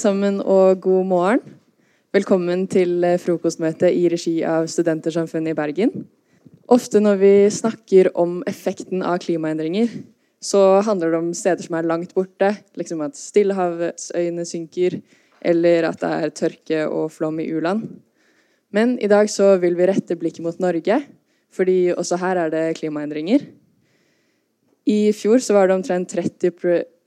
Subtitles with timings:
[0.00, 1.56] sammen, og god morgen.
[2.14, 6.06] Velkommen til eh, frokostmøte i regi av Studentersamfunnet i Bergen.
[6.72, 9.92] Ofte når vi snakker om effekten av klimaendringer,
[10.40, 14.96] så handler det om steder som er langt borte, liksom at stillehavsøyene synker,
[15.44, 17.84] eller at det er tørke og flom i u-land.
[18.72, 21.02] Men i dag så vil vi rette blikket mot Norge,
[21.52, 23.44] fordi også her er det klimaendringer.
[24.88, 26.56] I fjor så var det omtrent 30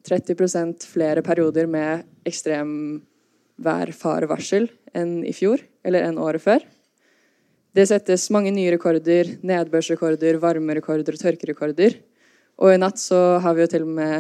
[0.04, 6.60] 30% flere perioder med ekstremværfarevarsel enn i fjor, eller enn året før.
[7.74, 11.92] Det settes mange nye rekorder, nedbørsrekorder, varmerekorder og tørkerekorder.
[12.62, 14.16] Og i natt så har vi jo til og med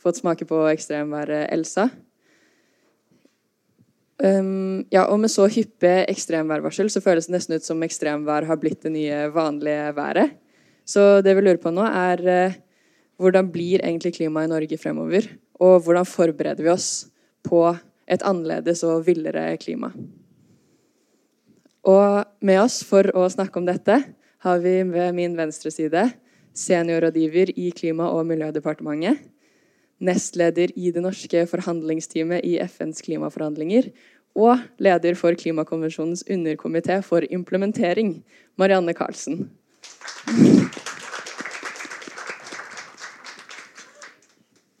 [0.00, 1.84] fått smake på ekstremværet Elsa.
[4.24, 8.58] Um, ja, og med så hyppige ekstremværvarsel så føles det nesten ut som ekstremvær har
[8.62, 10.28] blitt det nye vanlige været.
[10.86, 12.54] Så det vi lurer på nå, er uh,
[13.20, 15.28] hvordan blir egentlig klimaet i Norge fremover?
[15.62, 17.06] Og hvordan forbereder vi oss
[17.46, 17.62] på
[18.10, 19.92] et annerledes og villere klima?
[21.84, 24.00] Og med oss for å snakke om dette
[24.44, 26.08] har vi ved min venstre side
[26.54, 29.18] seniorrådgiver i Klima- og miljødepartementet,
[30.04, 33.90] nestleder i det norske forhandlingsteamet i FNs klimaforhandlinger
[34.34, 38.22] og leder for Klimakonvensjonens underkomité for implementering,
[38.56, 39.50] Marianne Karlsen.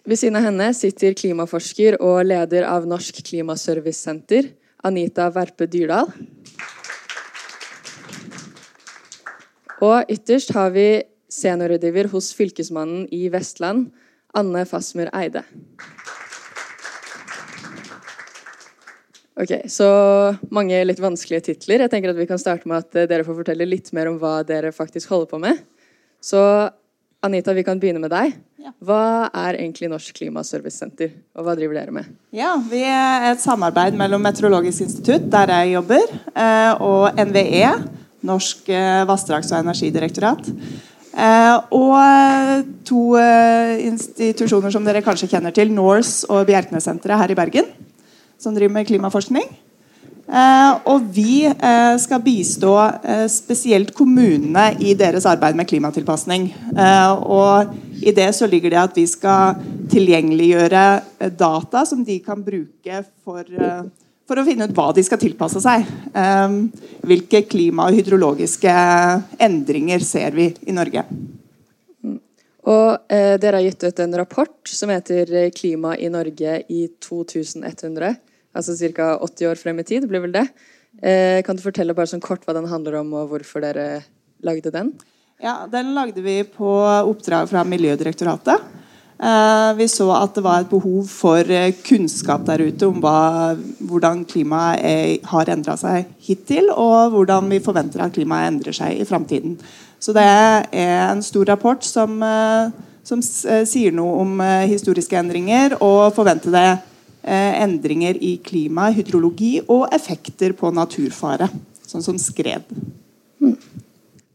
[0.04, 4.50] Ved siden av henne sitter klimaforsker og leder av Norsk Klimaservicesenter,
[4.84, 6.10] Anita Verpe Dyrdal.
[9.80, 10.88] Og ytterst har vi
[11.32, 13.88] seniorrådgiver hos Fylkesmannen i Vestland,
[14.36, 15.46] Anne Fasmer Eide.
[19.40, 19.88] Ok, Så
[20.52, 21.80] mange litt vanskelige titler.
[21.80, 24.42] Jeg tenker at Vi kan starte med at dere får fortelle litt mer om hva
[24.44, 25.64] dere faktisk holder på med.
[26.20, 26.68] Så
[27.24, 28.36] Anita, vi kan begynne med deg.
[28.84, 32.08] Hva er egentlig Norsk Klimaservicesenter, og hva driver dere med?
[32.32, 37.74] Ja, Vi er et samarbeid mellom Meteorologisk institutt, der jeg jobber, eh, og NVE,
[38.24, 40.48] Norsk eh, vassdrags- og energidirektorat.
[41.14, 43.02] Eh, og to
[43.84, 47.68] institusjoner som dere kanskje kjenner til, Norse og Bjerknessenteret her i Bergen,
[48.38, 49.44] som driver med klimaforskning.
[50.24, 52.72] Eh, og vi eh, skal bistå
[53.04, 56.48] eh, spesielt kommunene i deres arbeid med klimatilpasning.
[57.28, 57.74] og
[58.04, 59.60] i det så ligger det at vi skal
[59.92, 63.44] tilgjengeliggjøre data som de kan bruke for,
[64.26, 65.86] for å finne ut hva de skal tilpasse seg.
[67.04, 68.74] hvilke klima- og hydrologiske
[69.38, 71.04] endringer ser vi i Norge.
[72.64, 78.16] Og eh, Dere har gitt ut en rapport som heter 'Klima i Norge i 2100'
[78.54, 79.14] altså ca.
[79.20, 80.46] 80 år frem i tid, blir vel det.
[81.02, 84.04] Eh, kan du fortelle bare sånn kort hva den handler om, og hvorfor dere
[84.44, 84.94] lagde den?
[85.42, 86.70] Ja, Den lagde vi på
[87.10, 88.62] oppdrag fra Miljødirektoratet.
[89.14, 93.54] Eh, vi så at det var et behov for eh, kunnskap der ute om hva,
[93.78, 98.98] hvordan klimaet er, har endra seg hittil, og hvordan vi forventer at klimaet endrer seg
[98.98, 99.58] i framtiden.
[100.02, 106.14] Så det er en stor rapport som, eh, som sier noe om historiske endringer og
[106.16, 106.93] forventede Eh,
[107.24, 111.48] endringer i klima, hydrologi og effekter på naturfare,
[111.86, 112.68] sånn som skred.
[113.40, 113.56] Hmm.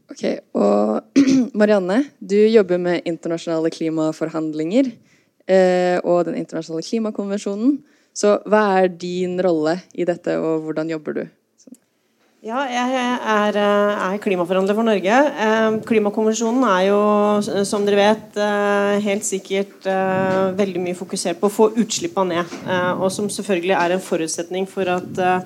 [0.09, 0.23] Ok,
[0.57, 1.21] og
[1.59, 4.89] Marianne, du jobber med internasjonale klimaforhandlinger
[5.47, 7.77] eh, og den internasjonale klimakonvensjonen.
[8.17, 11.21] Så hva er din rolle i dette, og hvordan jobber du?
[12.39, 15.11] Ja, jeg er, eh, er, klimaforhandler for Norge.
[15.11, 19.83] Eh, klimakonvensjonen er jo, som dere vet, eh, helt sikkert
[20.55, 22.45] veldig mye fokusert på å få utslippene ned.
[23.01, 25.45] Og som selvfølgelig er en forutsetning for at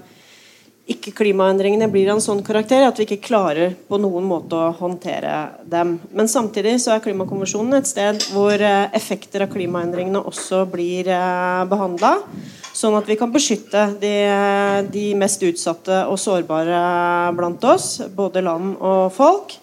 [0.88, 4.78] ikke klimaendringene blir av en sånn karakter at vi ikke klarer på noen måte å
[4.78, 6.00] håndtere dem.
[6.14, 8.54] Men samtidig så er klimakonvensjonen et sted hvor
[8.94, 12.22] effekter av klimaendringene også blir behandla.
[12.84, 14.16] Sånn at vi kan beskytte de,
[14.92, 16.80] de, mest utsatte og sårbare
[17.38, 19.56] blant oss, både land og folk.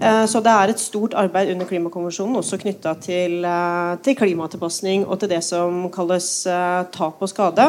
[0.00, 5.04] Eh, så det er et stort arbeid under Klimakonvensjonen også knytta til, eh, til klimatilpasning
[5.04, 7.68] og til det som kalles eh, tap og skade.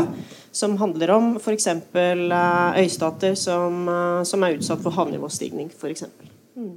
[0.55, 1.67] Som handler om f.eks.
[2.79, 3.89] øystater som,
[4.23, 6.07] som, er utsatt for havnivåstigning, f.eks.
[6.55, 6.75] Mm.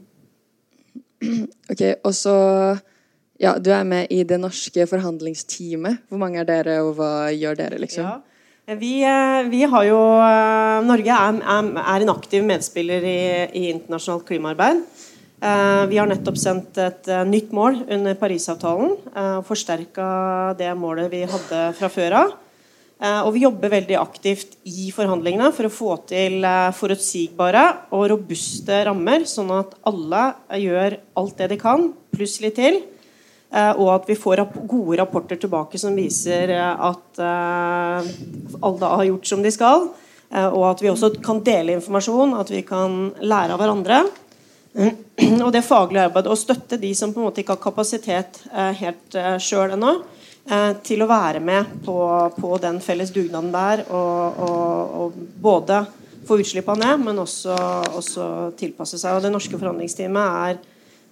[1.70, 2.34] Ok, og så
[3.38, 6.02] ja, Du er med i det norske forhandlingsteamet.
[6.10, 7.78] Hvor mange er dere, og hva gjør dere?
[7.78, 8.04] liksom?
[8.04, 8.18] Ja.
[8.76, 13.20] Vi, eh, vi, har jo eh, Norge er, er en aktiv medspiller i,
[13.56, 14.82] i internasjonalt klimaarbeid.
[15.40, 18.92] Eh, vi har nettopp sendt et nytt mål under Parisavtalen.
[19.48, 20.10] Forsterka
[20.58, 22.36] det målet vi hadde fra før av.
[23.22, 26.42] Og vi jobber veldig aktivt i forhandlingene for å få til
[26.74, 27.62] forutsigbare
[27.94, 30.24] og robuste rammer, sånn at alle
[30.58, 32.80] gjør alt det de kan, pluss litt til,
[33.48, 39.52] og at vi får gode rapporter tilbake som viser at alle har gjort som de
[39.54, 39.86] skal.
[40.52, 44.02] Og at vi også kan dele informasjon, at vi kan lære av hverandre.
[45.46, 48.42] Og det faglige arbeidet, å støtte de som på en måte ikke har kapasitet
[48.82, 49.94] helt sjøl ennå,
[50.84, 51.96] til å være med på,
[52.36, 53.86] på den felles dugnaden der.
[53.88, 55.80] Og, og, og både
[56.28, 57.54] få utslippene ned, men også,
[57.96, 58.26] også,
[58.58, 59.16] tilpasse seg.
[59.16, 60.60] Og Det norske forhandlingsteamet er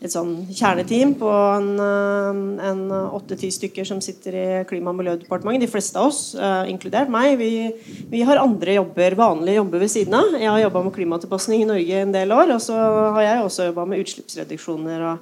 [0.04, 5.64] et sånn kjerneteam på en, eh, en åtte-ti stykker som sitter i Klima- og miljødepartementet.
[5.64, 7.72] De fleste av oss, uh, inkludert meg, vi,
[8.10, 10.37] vi, har andre jobber, vanlige jobber ved siden av.
[10.37, 12.76] Jeg har jobba med klimatilpasning i Norge en del år, og så
[13.16, 15.19] har jeg også jobba med utslippsreduksjoner og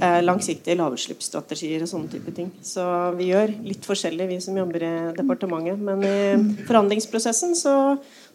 [0.00, 2.52] uh, langsiktige lavutslippsstrategier og sånne type ting.
[2.62, 2.86] Så
[3.18, 5.82] vi gjør litt forskjellig, vi som jobber i departementet.
[5.82, 7.76] Men i forhandlingsprosessen så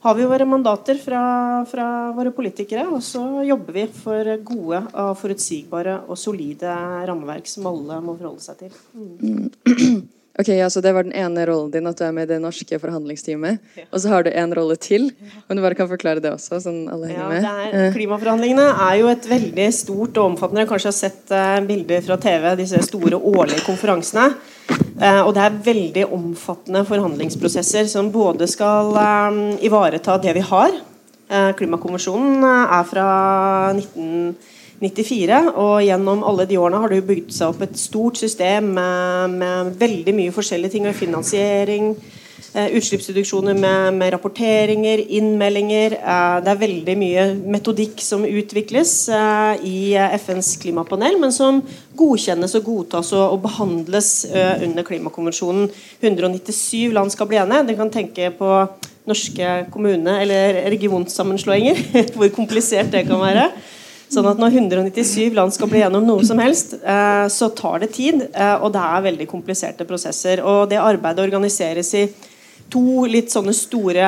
[0.03, 1.21] har vi våre mandater fra,
[1.69, 6.75] fra, våre politikere, og så jobber vi for gode, og forutsigbare og solide
[7.09, 8.77] rammeverk som alle må forholde seg til.
[8.97, 10.07] Mm.
[10.37, 12.37] Ok, ja, så Det var den ene rollen din, at du er med i det
[12.41, 13.57] norske forhandlingsteamet.
[13.73, 13.85] Ja.
[13.89, 15.09] Og så har du en rolle til.
[15.49, 16.59] Om du bare kan forklare det også?
[16.61, 17.47] sånn alle henger med.
[17.47, 22.05] Ja, er, Klimaforhandlingene er jo et veldig stort og omfattende kanskje har sett uh, bilder
[22.05, 24.27] fra TV, disse store årlige konferansene.
[25.01, 30.77] Uh, og det er veldig omfattende forhandlingsprosesser som både skal um, ivareta det vi har.
[31.33, 33.07] Uh, Klimakonvensjonen er fra
[33.73, 34.37] 19...
[34.81, 35.41] 94.
[35.57, 39.35] Og gjennom alle de årene har det jo bygd seg opp et stort system med,
[39.41, 40.85] med veldig mye forskjellige ting.
[40.87, 41.89] Med finansiering,
[42.53, 45.97] eh, utslippsreduksjoner med, med, rapporteringer, innmeldinger.
[45.97, 47.23] Eh, det er veldig mye
[47.57, 49.79] metodikk som utvikles eh, i
[50.19, 51.63] FNs klimapanel, men som
[51.97, 55.71] godkjennes og godtas og, og behandles under klimakonvensjonen.
[56.03, 57.65] 197 land skal bli enige.
[57.71, 58.51] Dere kan tenke på
[59.07, 61.81] norske kommune- eller regionsammenslåinger,
[62.17, 63.49] hvor komplisert det kan være.
[64.07, 67.91] Sånn at når 197 land skal bli gjennom noe som helst, eh, så tar det
[67.97, 68.23] tid.
[68.31, 70.41] Eh, og det er veldig kompliserte prosesser.
[70.47, 72.07] Og det arbeidet organiseres i
[72.71, 74.07] to litt sånne store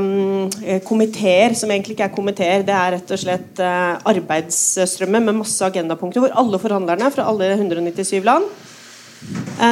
[0.00, 0.46] um,
[0.86, 2.62] komiteer, som egentlig ikke er komiteer.
[2.64, 8.22] Det er rett og slett arbeidsstrømmer med masse agendapunkter, hvor alle forhandlerne fra alle 197
[8.24, 8.48] land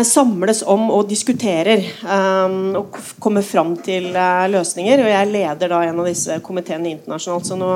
[0.05, 5.03] samles om og diskuterer um, og kommer fram til uh, løsninger.
[5.05, 7.47] Og jeg leder da en av disse komiteene internasjonalt.
[7.47, 7.71] så nå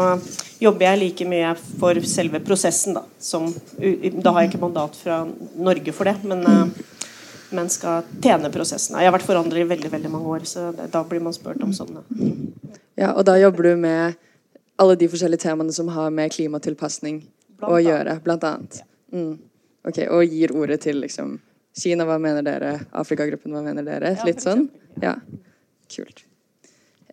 [0.61, 1.51] jobber jeg like mye
[1.81, 2.97] for selve prosessen.
[2.99, 5.23] Da, som, da har jeg ikke mandat fra
[5.57, 7.13] Norge for det, men, eh,
[7.57, 8.99] men skal tjene prosessen.
[9.01, 11.73] Jeg har vært forandrer i veldig veldig mange år, så da blir man spurt om
[11.77, 12.05] sånne
[12.99, 14.19] Ja, Og da jobber du med
[14.81, 17.23] alle de forskjellige temaene som har med klimatilpasning
[17.65, 18.83] å gjøre, blant annet.
[19.13, 19.39] Mm.
[19.89, 21.39] Ok, Og gir ordet til liksom
[21.77, 22.75] Kina, hva mener dere?
[22.99, 24.17] Afrikagruppen, hva mener dere?
[24.27, 24.67] Litt sånn?
[25.03, 25.17] Ja,
[25.93, 26.25] kult.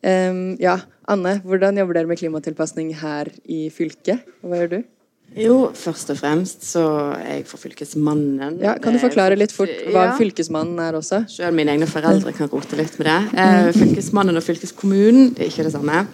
[0.02, 4.26] Um, ja, Anne, hvordan jobber dere med klimatilpasning her i fylket?
[4.46, 4.80] Hva gjør du?
[5.36, 6.84] Jo, først og fremst så
[7.18, 8.62] er jeg for Fylkesmannen.
[8.64, 10.14] Ja, Kan du forklare litt fort hva ja.
[10.18, 11.26] Fylkesmannen er også?
[11.30, 13.18] Selv mine egne foreldre kan rote litt med det.
[13.44, 16.06] Eh, fylkesmannen og fylkeskommunen det er ikke det samme.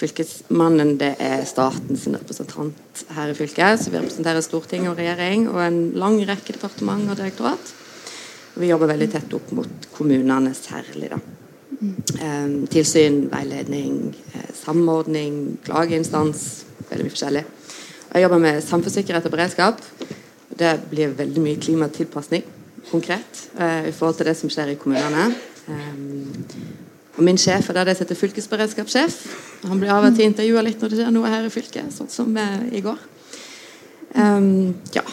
[0.00, 3.80] Fylkesmannen det er statens representant her i fylket.
[3.80, 7.74] Så vi representerer storting og regjering og en lang rekke departement og direktorat.
[8.54, 11.20] Vi jobber veldig tett opp mot kommunene særlig, da.
[11.80, 16.64] Um, tilsyn, veiledning, eh, samordning, klageinstans.
[16.90, 17.44] Veldig mye forskjellig.
[18.10, 19.80] Jeg jobber med samfunnssikkerhet og beredskap.
[20.58, 22.42] Det blir veldig mye klimatilpasning
[22.90, 25.30] konkret uh, i forhold til det som skjer i kommunene.
[25.68, 26.44] Um,
[27.16, 29.16] og Min sjef er det jeg heter fylkesberedskapssjef.
[29.68, 32.10] Han blir av og til intervjua litt når det skjer noe her i fylket, sånn
[32.10, 32.98] som uh, i går.
[34.16, 35.06] Um, ja.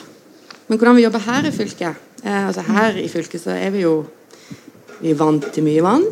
[0.67, 2.07] Men hvordan vi jobber her i fylket?
[2.24, 4.00] Uh, altså Her i fylket så er vi jo
[4.97, 6.05] vi er vant til mye vann.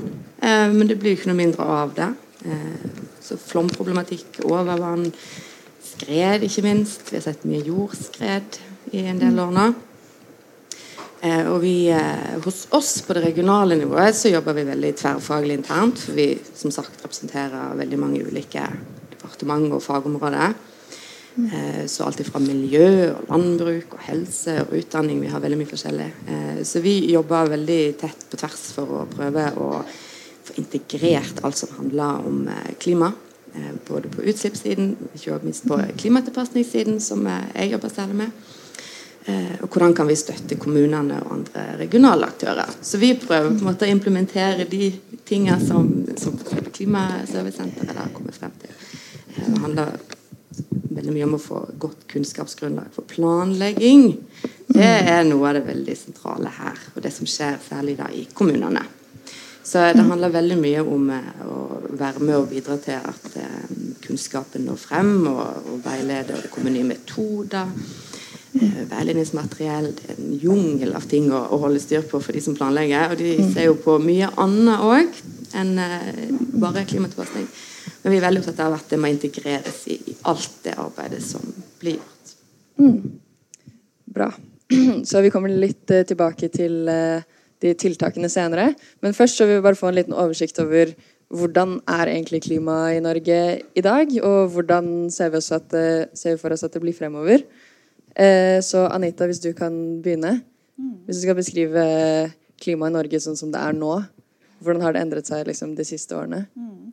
[0.45, 2.11] Eh, men det blir ikke noe mindre av det.
[2.45, 5.07] Eh, så flomproblematikk, overvann,
[5.85, 7.09] skred ikke minst.
[7.09, 8.59] Vi har sett mye jordskred
[8.93, 9.65] i en del år nå.
[11.25, 11.89] Eh, og vi,
[12.43, 16.05] hos oss på det regionale nivået så jobber vi veldig tverrfaglig internt.
[16.05, 18.67] For vi som sagt representerer veldig mange ulike
[19.15, 20.53] departement og fagområder.
[21.35, 25.17] Så alt fra miljø og landbruk og helse og utdanning.
[25.19, 26.07] Vi har veldig mye forskjellig.
[26.63, 29.69] Så vi jobber veldig tett på tvers for å prøve å
[30.45, 33.11] få integrert alt som handler om eh, klima.
[33.55, 38.45] Eh, både på utslippssiden, ikke minst på klimatilpasningssiden, som eh, jeg jobber særlig med.
[39.25, 42.69] Og hvordan kan vi støtte kommunene og andre regionale aktører.
[42.85, 44.91] Så vi prøver på en måte å implementere de
[45.25, 45.87] tingene som,
[46.21, 46.35] som
[46.75, 48.75] Klimaservicesenteret har kommet frem til.
[49.33, 49.97] Det handler
[50.95, 54.13] veldig mye om å få godt kunnskapsgrunnlag for planlegging.
[54.67, 58.25] Det er noe av det veldig sentrale her, og det som skjer særlig da i
[58.33, 58.85] kommunene.
[59.65, 61.61] Så det handler veldig mye om eh, å
[61.97, 63.71] være med og bidra til at eh,
[64.05, 66.35] kunnskapen når frem, og, og veilede.
[66.35, 67.71] Og det kommer nye metoder.
[68.61, 69.89] eh, veiledningsmateriell.
[69.97, 73.15] Det er en jungel av ting å, å, holde styr på for de som planlegger.
[73.15, 75.23] Og de ser jo på mye annet òg
[75.57, 75.73] enn
[76.61, 77.49] bare klimatilpasning.
[78.03, 81.21] Men vi er veldig opptatt av at det må integreres i, i alt det arbeidet
[81.25, 81.43] som
[81.81, 82.35] blir gjort.
[82.81, 82.99] Mm.
[84.15, 84.29] Bra.
[85.09, 87.25] Så vi kommer litt uh, tilbake til uh,
[87.63, 88.71] de tiltakene senere.
[89.03, 90.93] Men først så vil vi bare få en liten oversikt over
[91.35, 93.37] hvordan er egentlig klimaet i Norge
[93.75, 95.73] i dag, og hvordan ser vi, at,
[96.13, 97.41] ser vi for oss at det blir fremover.
[98.15, 99.73] Eh, så Anita, hvis du kan
[100.03, 100.37] begynne.
[101.05, 101.81] Hvis du skal beskrive
[102.61, 103.97] klimaet i Norge sånn som det er nå,
[104.63, 106.45] hvordan har det endret seg liksom, de siste årene?
[106.55, 106.91] Mm.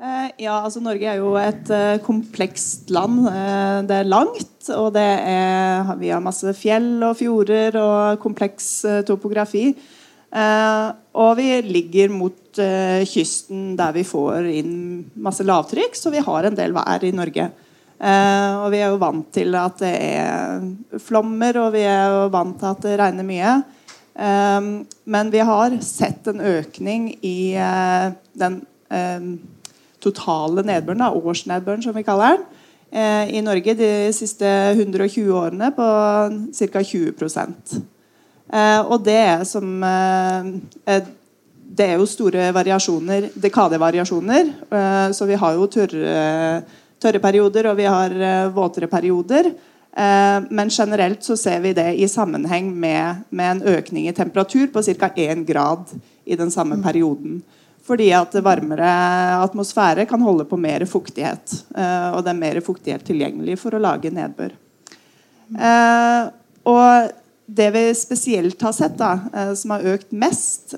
[0.00, 3.18] Eh, ja, altså Norge er jo et uh, komplekst land.
[3.26, 8.70] Uh, det er langt, og det er, vi har masse fjell og fjorder og kompleks
[9.08, 9.72] topografi.
[10.30, 12.58] og vi ligger mot
[13.10, 14.76] kysten der vi får inn
[15.18, 17.48] masse lavtrykk, så vi har en del vær i Norge.
[17.98, 22.60] og vi er jo vant til at det er flommer, og vi er jo vant
[22.60, 23.56] til at det regner mye.
[25.04, 27.56] men vi har sett en økning i
[28.38, 28.62] den
[30.02, 32.44] totale nedbøren, da, årsnedbøren som vi kaller den,
[32.92, 35.86] eh, i Norge de siste 120 årene på
[36.56, 36.82] ca.
[36.82, 37.14] 20
[38.52, 41.00] eh, Og det er som eh,
[41.70, 44.48] Det er jo store variasjoner, dekadevariasjoner.
[44.70, 46.62] Eh, så vi har jo tørre,
[46.98, 49.52] tørre perioder, og vi har eh, våtere perioder.
[49.96, 54.66] Eh, men generelt så ser vi det i sammenheng med, med en økning i temperatur
[54.72, 55.10] på ca.
[55.14, 55.86] 1 grad
[56.24, 56.82] i den samme mm.
[56.82, 57.42] perioden.
[57.90, 58.90] Fordi at varmere
[59.42, 61.56] atmosfære kan holde på mer fuktighet.
[61.74, 64.54] Uh, og det er mer fuktighet tilgjengelig for å lage nedbør.
[65.50, 66.30] Uh,
[66.70, 67.10] og
[67.50, 70.76] det vi spesielt har sett, da, uh, som har økt mest,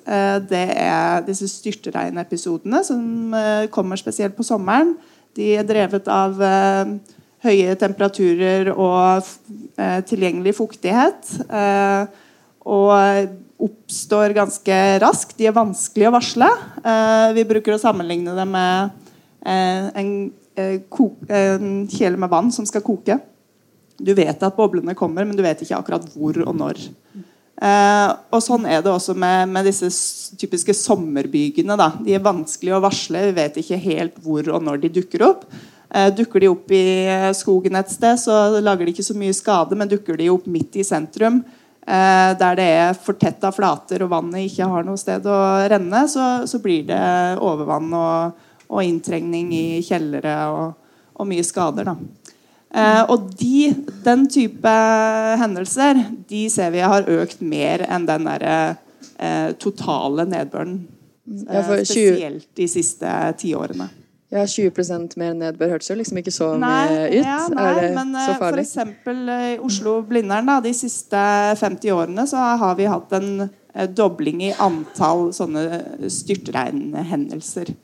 [0.49, 3.35] det er disse styrtregnepisodene som
[3.75, 4.95] kommer spesielt på sommeren.
[5.37, 6.41] De er drevet av
[7.43, 9.29] høye temperaturer og
[10.09, 11.37] tilgjengelig fuktighet.
[12.63, 15.37] Og oppstår ganske raskt.
[15.39, 16.49] De er vanskelig å varsle.
[16.83, 18.95] Eh, vi bruker å sammenligne dem med
[19.47, 20.15] eh, en,
[20.59, 20.79] eh,
[21.29, 23.19] en, kjele med vann som skal koke.
[24.03, 26.81] Du vet at boblene kommer, men du vet ikke akkurat hvor og når.
[27.63, 29.91] og Sånn er det også med, med disse
[30.41, 31.77] typiske sommerbygene.
[31.79, 31.93] Da.
[32.03, 33.29] De er vanskelig å varsle.
[33.29, 35.45] Vi vet ikke helt hvor og når de dukker opp.
[36.17, 36.83] dukker de opp i
[37.39, 40.81] skogen et sted, så lager de ikke så mye skade, men dukker de opp midt
[40.81, 45.39] i sentrum, Eh, der det er fortetta flater og vannet ikke har noe sted å
[45.67, 47.01] renne, så, så blir det
[47.43, 51.91] overvann og, og, inntrengning i kjellere og, og mye skader.
[52.73, 53.69] Eh, og de,
[54.05, 54.73] den type
[55.41, 55.99] hendelser
[56.29, 58.45] de ser vi har økt mer enn den der,
[59.19, 60.79] eh, totale nedbøren.
[61.29, 63.11] Eh, spesielt de siste
[63.43, 63.91] tiårene.
[64.33, 67.17] Ja, 20% mer nedbør hørtes jo liksom ikke så nei, mye ut.
[67.19, 68.63] Ja, nei, er det men så eh, farlig?
[68.65, 69.11] F.eks.
[69.13, 71.25] Eh, i Oslo-Blindern de siste
[71.61, 77.75] 50 årene så har vi hatt en eh, dobling i antall sånne styrtregnhendelser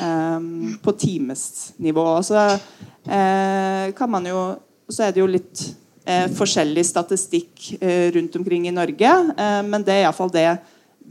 [0.00, 2.08] um, på timesnivå.
[2.26, 4.42] Så uh, kan man jo
[4.92, 5.60] Så er det jo litt
[6.04, 9.12] uh, forskjellig statistikk uh, rundt omkring i Norge,
[9.64, 10.48] men det er iallfall det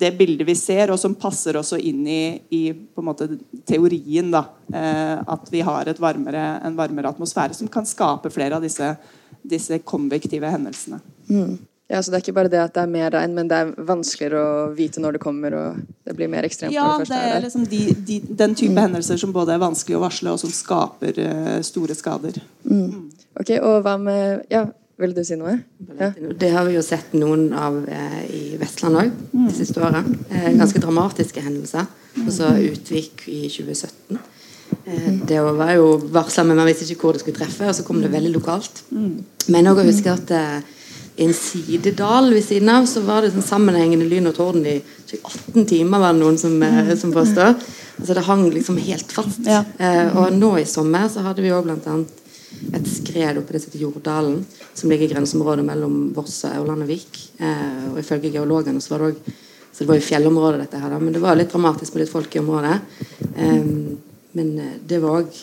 [0.02, 2.22] det bildet vi ser, og som passer også inn i,
[2.58, 2.62] i
[3.06, 3.30] måte,
[3.70, 4.32] teorien.
[4.34, 8.96] Da, eh, at vi har varmere, en varmere atmosfære som kan skape flere av disse,
[9.42, 11.02] disse konvektive hendelsene.
[11.30, 11.60] Mm.
[11.92, 13.72] Ja, så Det er ikke bare det at det er mer regn, men det er
[13.84, 15.56] vanskeligere å vite når det kommer.
[15.60, 18.84] og det blir mer ekstremt Ja, det, det er liksom de, de, den type mm.
[18.86, 22.40] hendelser som både er vanskelig å varsle, og som skaper uh, store skader.
[22.64, 23.12] Mm.
[23.42, 24.66] Ok, og hva med ja,
[25.02, 25.56] vil du si noe?
[26.00, 26.12] Ja.
[26.16, 29.54] Det har vi jo sett noen av eh, i Vestland òg de mm.
[29.56, 30.04] siste åra.
[30.30, 31.90] Eh, ganske dramatiske hendelser.
[32.26, 34.20] Og så Utvik i 2017.
[34.86, 37.86] Eh, det var jo varsla, men man visste ikke hvor det skulle treffe, og så
[37.88, 38.84] kom det veldig lokalt.
[38.92, 39.18] Mm.
[39.54, 40.62] Men òg å huske at eh,
[41.18, 44.78] i en sidedal ved siden av så var det sånn sammenhengende lyn og torden i
[45.18, 47.58] 18 timer, var det noen som, eh, som påstår.
[48.00, 49.44] Altså Det hang liksom helt fast.
[49.46, 49.64] Ja.
[49.78, 52.21] Eh, og nå i sommer så hadde vi òg blant annet
[52.76, 54.42] et skred oppe heter Jorddalen,
[54.74, 57.20] som ligger i grenseområdet mellom Voss og Aurlandevik.
[57.42, 59.40] Eh, og ifølge geologene så var det òg
[59.72, 62.12] Så det var jo fjellområdet, dette her, da, men det var litt dramatisk med litt
[62.12, 62.74] folk i området.
[63.40, 63.70] Eh,
[64.36, 65.38] men eh, det var òg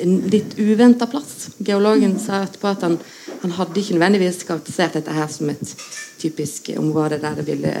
[0.00, 1.50] en litt uventa plass.
[1.58, 2.96] Geologen sa etterpå at han,
[3.42, 5.74] han hadde ikke nødvendigvis karakterisert dette her som et
[6.18, 7.74] typisk område der det ville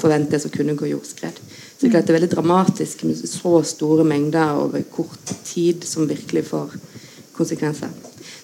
[0.00, 1.36] forventes å kunne gå jordskred.
[1.76, 6.74] Så det er veldig dramatisk med så store mengder over kort tid som virkelig får
[7.36, 7.92] konsekvenser.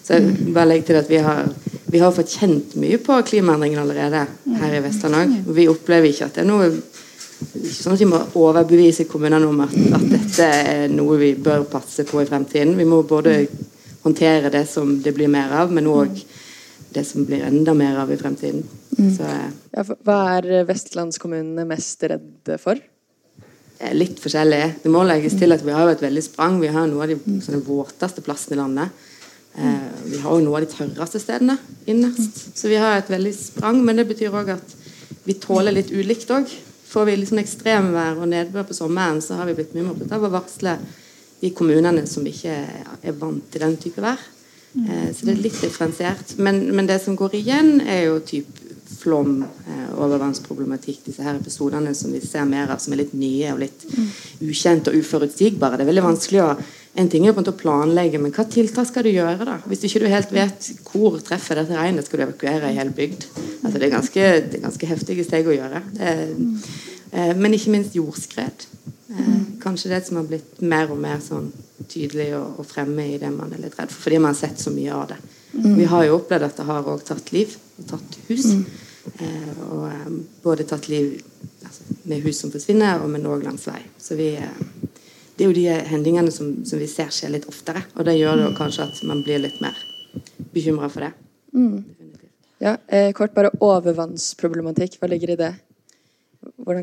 [0.01, 1.49] Så jeg bare legger til at vi har,
[1.93, 4.25] vi har fått kjent mye på klimaendringene allerede
[4.61, 5.35] her i Vestland òg.
[5.55, 6.71] Vi opplever ikke at det er noe
[7.41, 11.65] ikke sånn at vi må overbevise kommunene om at, at, dette er noe vi bør
[11.69, 12.75] passe på i fremtiden.
[12.77, 13.39] Vi må både
[14.03, 16.21] håndtere det som det blir mer av, men òg
[16.91, 18.63] det som blir enda mer av i fremtiden.
[18.97, 22.81] Så eh, Ja, hva er vestlandskommunene mest redde for?
[23.97, 24.83] litt forskjellig.
[24.83, 26.59] Det må legges til at vi har et veldig sprang.
[26.61, 29.07] Vi har noe av de våteste plassene i landet.
[29.55, 31.57] Eh, vi har jo noen av de tørreste stedene
[31.89, 32.57] innerst.
[32.57, 34.75] Så vi har et veldig sprang, men det betyr òg at
[35.27, 36.51] vi tåler litt ulikt òg.
[36.91, 40.17] Får vi liksom ekstremvær og nedbør på sommeren, så har vi blitt mye mer opptatt
[40.17, 40.75] av å varsle
[41.41, 42.55] de kommunene som ikke
[43.01, 44.19] er vant til den type vær.
[44.79, 46.35] Eh, så det er litt differensiert.
[46.39, 48.59] Men, men det som går igjen, er jo typ
[49.01, 53.53] flom, eh, overvannsproblematikk, disse her episodene som vi ser mer av, som er litt nye
[53.53, 53.85] og litt
[54.43, 55.79] ukjente og uforutsigbare.
[55.79, 56.51] Det er veldig vanskelig å
[56.95, 59.45] en ting er på en måte å planlegge, men hva tiltak skal du gjøre?
[59.47, 59.57] da?
[59.69, 63.27] Hvis du ikke helt vet hvor treffer dette regnet, skal du evakuere en hel bygd.
[63.61, 65.83] Altså, det, er ganske, det er ganske heftige steg å gjøre.
[66.03, 66.23] Er,
[67.15, 68.67] eh, men ikke minst jordskred.
[69.11, 69.31] Eh,
[69.63, 71.49] kanskje det som har blitt mer og mer sånn
[71.87, 74.59] tydelig og, og fremme i det man er litt redd for, fordi man har sett
[74.59, 75.21] så mye av det.
[75.51, 78.47] Vi har jo opplevd at det har også tatt liv og tatt hus.
[79.17, 80.07] Eh, og eh,
[80.43, 81.15] både tatt liv
[81.65, 83.81] altså, med hus som forsvinner, og med òg langs vei.
[83.99, 84.61] Så vi eh,
[85.41, 87.81] det er jo de hendelsene som, som vi ser skje litt oftere.
[87.97, 89.79] Og det gjør det jo kanskje at man blir litt mer
[90.53, 91.15] bekymra for det.
[91.57, 91.79] Mm.
[92.61, 94.99] Ja, eh, kort bare overvannsproblematikk.
[95.01, 95.49] Hva ligger i det?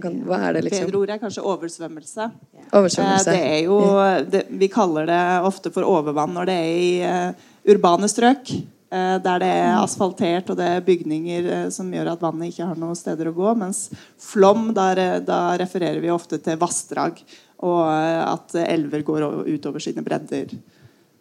[0.02, 0.88] Kan, hva er det, liksom?
[0.88, 2.26] Bedre ord er kanskje oversvømmelse.
[2.74, 3.30] Oversvømmelse.
[3.30, 3.78] Eh, Det er jo,
[4.26, 8.50] det, vi kaller det ofte for overvann når det er i uh, urbane strøk.
[8.88, 12.70] Uh, der det er asfaltert og det er bygninger uh, som gjør at vannet ikke
[12.72, 13.54] har noen steder å gå.
[13.62, 13.86] Mens
[14.18, 17.22] flom, der, da refererer vi ofte til vassdrag.
[17.66, 20.52] Og eh, at elver går utover sine bredder.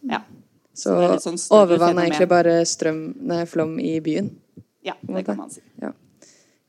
[0.08, 0.22] Ja.
[0.78, 4.30] Så er sånn overvann er egentlig bare strøm, nei, flom i byen.
[4.86, 5.64] ja, det kan man si.
[5.82, 5.90] Ja.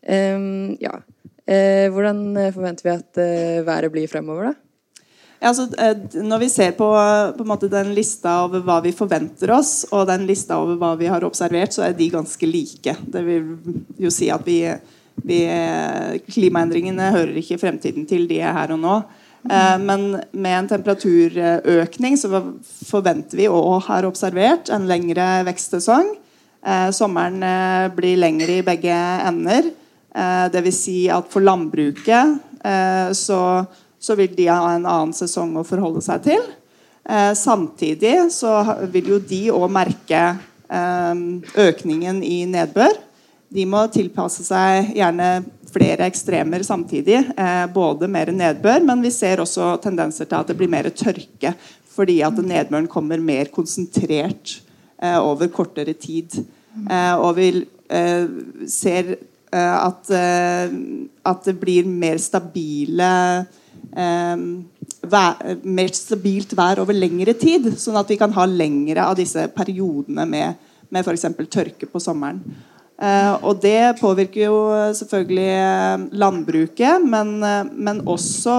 [0.09, 1.03] Um, ja.
[1.49, 4.65] Uh, hvordan eh, forventer vi at uh, været blir fremover, da?
[5.39, 5.69] Ja, altså,
[6.19, 6.89] når vi ser på,
[7.37, 10.97] på en måte den lista over hva vi forventer oss, og den lista over hva
[10.99, 12.97] vi har observert, så er de ganske like.
[13.07, 13.53] Det vil
[14.03, 14.59] jo si at vi,
[15.23, 15.39] vi
[16.27, 18.97] Klimaendringene hører ikke fremtiden til, de er her og nå.
[19.45, 22.43] Eh, Men med en temperaturøkning så
[22.89, 26.15] forventer vi og har observert en lengre vekstsesong.
[26.67, 28.97] Eh, Sommeren eh, blir lengre i begge
[29.29, 29.71] ender.
[30.19, 30.75] Dvs.
[30.75, 32.41] Si at for landbruket
[33.15, 33.41] så,
[34.03, 36.41] så vil de ha en annen sesong å forholde seg til.
[37.39, 38.57] Samtidig så
[38.91, 40.23] vil jo de òg merke
[41.69, 42.97] økningen i nedbør.
[43.53, 45.29] De må tilpasse seg gjerne
[45.73, 47.19] flere ekstremer samtidig.
[47.37, 51.55] Eh, både mer nedbør, men vi ser også tendenser til at det blir mer tørke.
[51.99, 54.59] Fordi at nedbøren kommer mer konsentrert
[55.03, 56.41] eh, over kortere tid.
[56.91, 57.51] Eh, og vi
[58.69, 59.17] ser
[59.49, 63.07] at, at det blir mer stabile
[65.65, 67.71] mer stabilt vær over lengre tid.
[67.81, 71.25] Sånn at vi kan ha lengre av disse periodene med, med f.eks.
[71.49, 72.43] tørke på sommeren.
[72.99, 74.59] Eh, og det påvirker jo
[74.99, 78.57] selvfølgelig eh, landbruket, men, eh, men også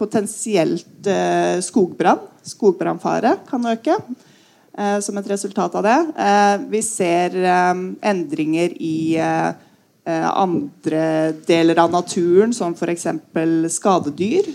[0.00, 1.06] potensielt
[1.64, 2.26] skogbrann.
[2.44, 3.94] Skogbrannfare kan øke
[5.04, 5.96] som et resultat av det.
[6.72, 9.18] Vi ser endringer i
[10.06, 11.02] andre
[11.44, 13.06] deler av naturen, som f.eks.
[13.76, 14.48] skadedyr.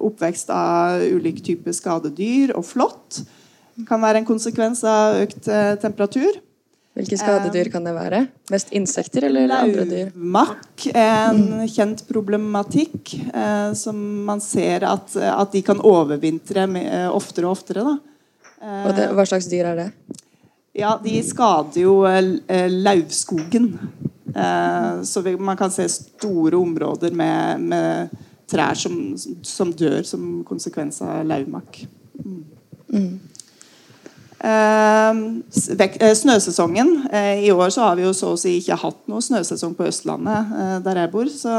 [0.00, 3.20] Oppvekst av ulike typer skadedyr og flått
[3.86, 5.46] kan være en konsekvens av økt
[5.84, 6.40] temperatur.
[7.00, 8.20] Hvilke skadedyr kan det være?
[8.52, 10.12] Mest insekter eller andre dyr?
[10.14, 17.08] Lauvmakk er en kjent problematikk eh, som man ser at, at de kan overvintre eh,
[17.08, 17.96] oftere og oftere.
[18.60, 19.88] Eh, Og det, hva slags dyr er det?
[20.76, 23.72] Ja, de skader jo eh, lauvskogen.
[24.30, 28.14] Eh, så vi, man kan se store områder med, med
[28.50, 31.82] trær som, som dør som konsekvens av lauvmakk.
[32.22, 32.44] Mm.
[32.92, 33.10] Eh, eh,
[36.20, 37.08] snøsesongen.
[37.12, 39.86] Eh, I år så har vi jo så å si ikke hatt noe snøsesong på
[39.88, 41.26] Østlandet, eh, der jeg bor.
[41.32, 41.52] Så,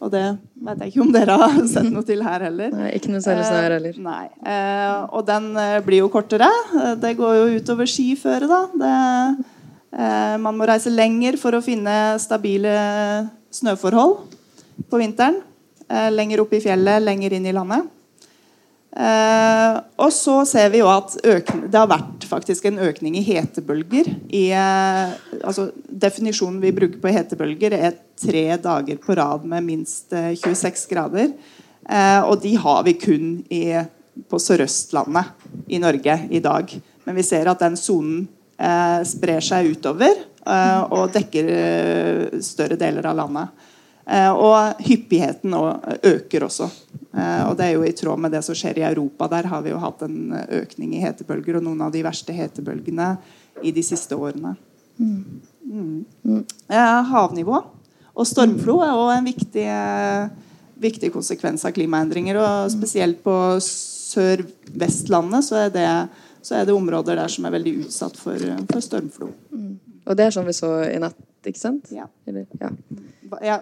[0.00, 0.24] og det
[0.64, 2.70] vet jeg ikke om dere har sett noe til her heller.
[2.74, 3.96] Nei, ikke noe særlig snø her heller.
[3.96, 4.26] Eh, Nei.
[4.52, 6.48] Eh, og den eh, blir jo kortere.
[6.82, 8.62] Eh, Det går jo utover skiføret, da.
[8.84, 8.94] Det,
[9.98, 12.76] eh, man må reise lenger for å finne stabile
[13.54, 14.16] snøforhold
[14.90, 15.42] på vinteren.
[15.88, 17.92] Eh, lenger opp i fjellet, lenger inn i landet.
[18.96, 23.24] Eh, og så ser vi jo at økning, det har vært faktisk en økning i
[23.26, 24.08] hetebølger.
[24.32, 30.16] I, eh, altså, definisjonen vi bruker på hetebølger, er tre dager på rad med minst
[30.16, 31.34] eh, 26 grader.
[31.88, 33.76] Eh, og de har vi kun i,
[34.30, 36.72] på Sørøstlandet i Norge i dag.
[37.04, 38.24] Men vi ser at den sonen
[38.56, 41.52] eh, sprer seg utover eh, og dekker
[42.42, 43.64] større deler av landet.
[44.06, 45.50] Og hyppigheten
[46.06, 46.68] øker også.
[47.16, 49.28] Eh, og det er jo i tråd med det som skjer i Europa.
[49.32, 53.14] Der har vi jo hatt en økning i hetebølger, og noen av de verste hetebølgene
[53.64, 54.56] i de siste årene.
[54.96, 55.40] Mm.
[55.66, 56.44] Mm.
[57.10, 57.58] havnivå
[58.16, 60.28] og stormflo er også en viktig, eh,
[60.80, 62.38] viktig konsekvens av klimaendringer.
[62.40, 65.86] Og spesielt på Sør-Vestlandet så, det,
[66.40, 69.28] så er det områder der som er veldig utsatt for, for stormflo.
[70.06, 71.92] Og det er sånn vi så i natt, ikke sant?
[71.92, 72.08] Ja.
[72.28, 72.72] Eller, ja.
[73.42, 73.60] Ja,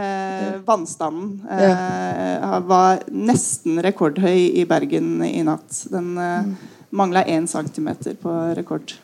[0.00, 5.84] eh, vannstanden eh, var nesten rekordhøy i Bergen i natt.
[5.92, 6.54] Den eh,
[6.90, 8.94] mangla én centimeter på rekord.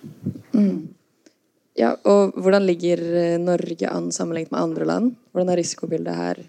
[1.74, 5.14] ja, og hvordan ligger eh, Norge an sammenlignet med andre land?
[5.32, 6.42] Hvordan er risikobildet her?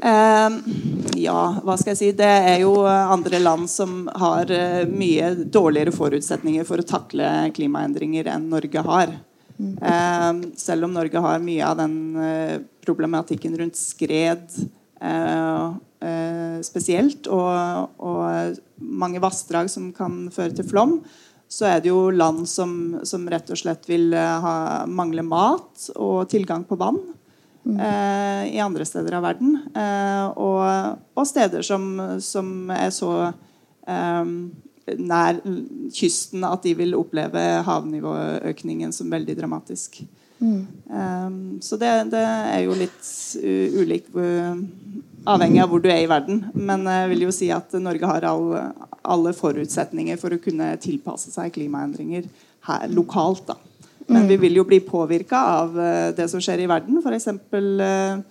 [0.00, 0.50] Eh,
[1.20, 2.12] ja, hva skal jeg si.
[2.16, 8.30] Det er jo andre land som har eh, mye dårligere forutsetninger for å takle klimaendringer
[8.32, 9.18] enn Norge har.
[9.60, 14.46] Eh, selv om Norge har mye av den eh, problematikken rundt skred
[15.00, 15.66] eh,
[16.08, 21.00] eh, spesielt, og, og mange vassdrag som kan føre til flom,
[21.50, 26.28] så er det jo land som, som rett og slett vil ha, mangle mat og
[26.30, 27.00] tilgang på vann.
[27.66, 29.58] eh, I andre steder av verden.
[29.74, 31.90] Eh, og, og steder som,
[32.22, 34.30] som er så eh,
[34.98, 35.40] nær
[35.94, 40.00] kysten at de vil oppleve havnivåøkningen som veldig dramatisk.
[40.40, 44.56] Um, så det, det er jo litt ulik ulikt uh,
[45.28, 46.46] avhengig av hvor du er i verden.
[46.56, 48.54] Men jeg vil jo si at Norge har all,
[49.04, 52.30] alle forutsetninger for å kunne tilpasse seg klimaendringer
[52.68, 53.50] her lokalt.
[53.52, 53.58] da.
[54.10, 56.98] Men vi vil jo bli påvirka av uh, det som skjer i verden.
[56.98, 57.28] F.eks.
[57.30, 58.22] Uh,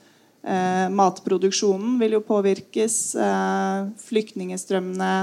[0.43, 2.97] uh, matproduksjonen vil jo påvirkes.
[3.15, 5.13] Eh, flyktningstrømmene.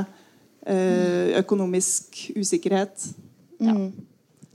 [0.66, 3.06] Uh, økonomisk usikkerhet.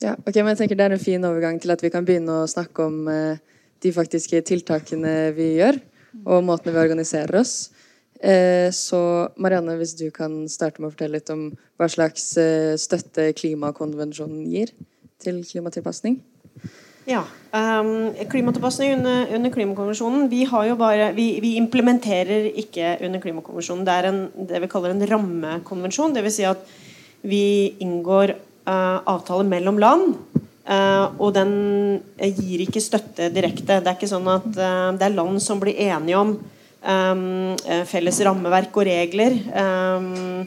[0.02, 2.42] Ja, ok, men jeg tenker Det er en fin overgang til at vi kan begynne
[2.42, 3.38] å snakke om eh,
[3.82, 5.78] de faktiske tiltakene vi gjør,
[6.26, 7.70] og måtene vi organiserer oss.
[8.22, 9.02] Eh, så
[9.42, 11.48] Marianne, hvis du kan starte med å fortelle litt om
[11.78, 14.74] hva slags eh, støtte klimakonvensjonen gir
[15.22, 16.20] til klimatilpasning?
[17.10, 17.24] Ja.
[17.52, 20.46] Um, klimatilpasning under, under Klimakonvensjonen vi,
[20.80, 23.84] bare, vi, vi implementerer ikke under Klimakonvensjonen.
[23.88, 26.14] Det er en, det vi kaller en rammekonvensjon.
[26.16, 26.38] Dvs.
[26.38, 26.64] Si at
[27.28, 28.36] vi inngår
[28.70, 30.16] uh, avtaler mellom land.
[30.62, 31.52] Uh, og den
[32.38, 33.82] gir ikke støtte direkte.
[33.82, 37.58] Det er ikke sånn at uh, det er land som blir enige om um,
[37.90, 39.36] felles rammeverk og regler.
[39.52, 40.46] Um,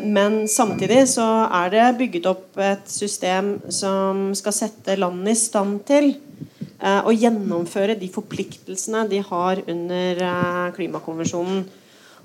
[0.00, 5.82] men samtidig så er det bygget opp et system som skal sette landet i stand
[5.88, 6.14] til
[6.80, 11.64] uh, å gjennomføre de forpliktelsene de har under uh, klimakonvensjonen.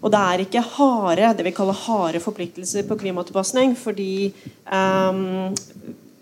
[0.02, 4.32] Og det er ikke harde, det vi kaller harde forpliktelser på klimatilpasning, fordi
[4.66, 5.52] um,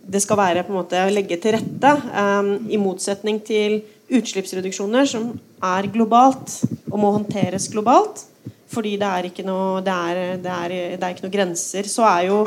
[0.10, 5.08] det skal være på en måte å legge til rette, um, i motsetning til utslippsreduksjoner
[5.08, 5.32] som
[5.64, 6.58] er globalt
[6.90, 8.26] og må håndteres globalt.
[8.70, 11.90] Fordi det er ikke noe, det er, det er, det er ikke noe grenser.
[11.90, 12.44] Så er jo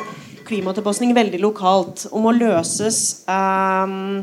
[0.46, 4.22] klimatilpasning veldig lokalt og må løses um,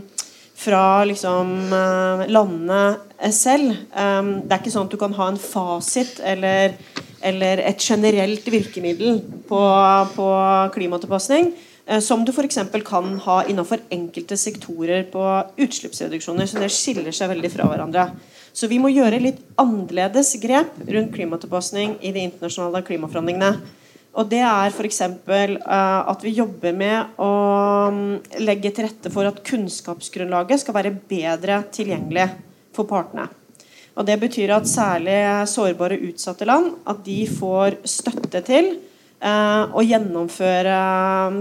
[0.59, 3.75] fra liksom uh, landene selv.
[3.91, 6.77] Um, det er ikke sånn at du kan ha en fasit eller,
[7.25, 9.63] eller et generelt virkemiddel på,
[10.15, 10.31] på
[10.75, 11.51] klimatilpasning.
[11.91, 12.61] uh, Som du f.eks.
[12.87, 15.25] kan ha innenfor enkelte sektorer på
[15.59, 16.47] utslippsreduksjoner.
[16.47, 18.11] Så det skiller seg veldig fra hverandre.
[18.59, 23.53] Så vi må gjøre litt annerledes grep rundt klimatilpasning i de internasjonale klimaforhandlingene.
[24.19, 24.99] Og det er f.eks.
[25.29, 25.53] Uh,
[26.11, 27.29] at vi jobber med å
[27.87, 28.01] um,
[28.41, 32.25] legge til rette for at kunnskapsgrunnlaget skal være bedre tilgjengelig
[32.75, 33.29] for partene.
[33.95, 35.17] Og Det betyr at særlig
[35.51, 38.73] sårbare utsatte land at de får støtte til
[39.23, 40.75] uh, å gjennomføre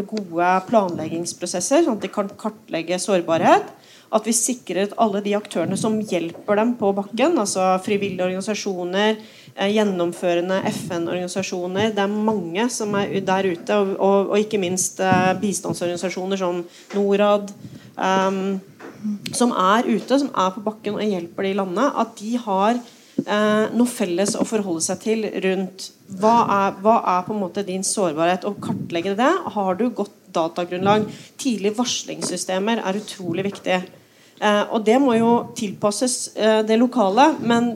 [0.07, 3.75] gode planleggingsprosesser, sånn at de kan kartlegge sårbarhet.
[4.15, 9.19] At vi sikrer at alle de aktørene som hjelper dem på bakken, altså frivillige organisasjoner,
[9.55, 15.01] eh, gjennomførende FN-organisasjoner Det er mange som er der ute, og, og, og ikke minst
[15.01, 17.53] eh, bistandsorganisasjoner som Norad.
[17.99, 18.61] Um,
[19.35, 23.65] som er ute, som er på bakken og hjelper de landene, at de har eh,
[23.75, 27.85] noe felles å forholde seg til rundt hva er, hva er på en måte din
[27.87, 29.33] sårbarhet, og kartlegge det.
[29.55, 31.07] Har du godt datagrunnlag?
[31.41, 33.79] Tidlige varslingssystemer er utrolig viktig.
[34.39, 37.75] Eh, og det må jo tilpasses eh, det lokale, men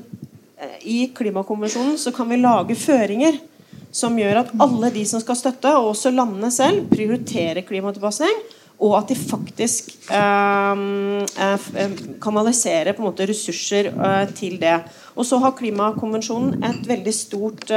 [0.57, 3.41] eh, i Klimakonvensjonen så kan vi lage føringer
[3.93, 8.45] som gjør at alle de som skal støtte, og også landene selv, prioriterer klimatilpasning
[8.83, 10.81] og at de faktisk eh,
[11.47, 14.79] eh, kanaliserer på en måte ressurser eh, til det.
[15.15, 17.69] Og så har Klimakonvensjonen et veldig stort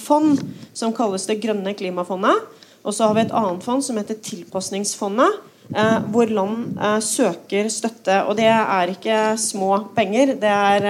[0.00, 0.40] fond
[0.74, 2.40] som kalles Det grønne klimafondet.
[2.84, 5.46] Og så har vi et annet fond som heter Tilpasningsfondet.
[6.10, 8.24] hvor land søker støtte.
[8.26, 10.34] Og det er ikke små penger.
[10.34, 10.88] Det er,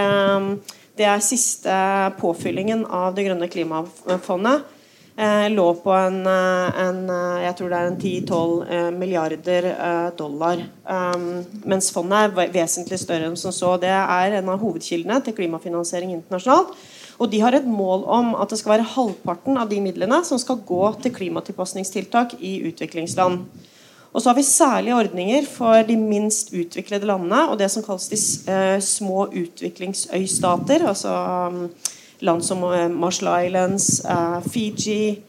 [0.96, 1.74] det er siste
[2.16, 4.62] påfyllingen av Det grønne klimafondet.
[5.20, 9.68] eh, lå på en, eh, en, eh, jeg tror det er en 10-12 milliarder
[10.16, 10.62] dollar.
[11.64, 13.74] Mens fondet er vesentlig større enn som så.
[13.80, 16.72] Det er en av hovedkildene til klimafinansiering internasjonalt.
[17.20, 20.40] Og de har et mål om at det skal være halvparten av de midlene som
[20.40, 23.44] skal gå til klimatilpasningstiltak i utviklingsland.
[24.10, 28.08] Og så har vi særlige ordninger for de minst utviklede landene og det som kalles
[28.10, 28.18] de
[28.50, 30.86] eh, små utviklingsøystater.
[30.88, 31.12] Altså
[31.52, 31.66] um,
[32.24, 35.20] land som uh, Marshall Islands, uh, Fiji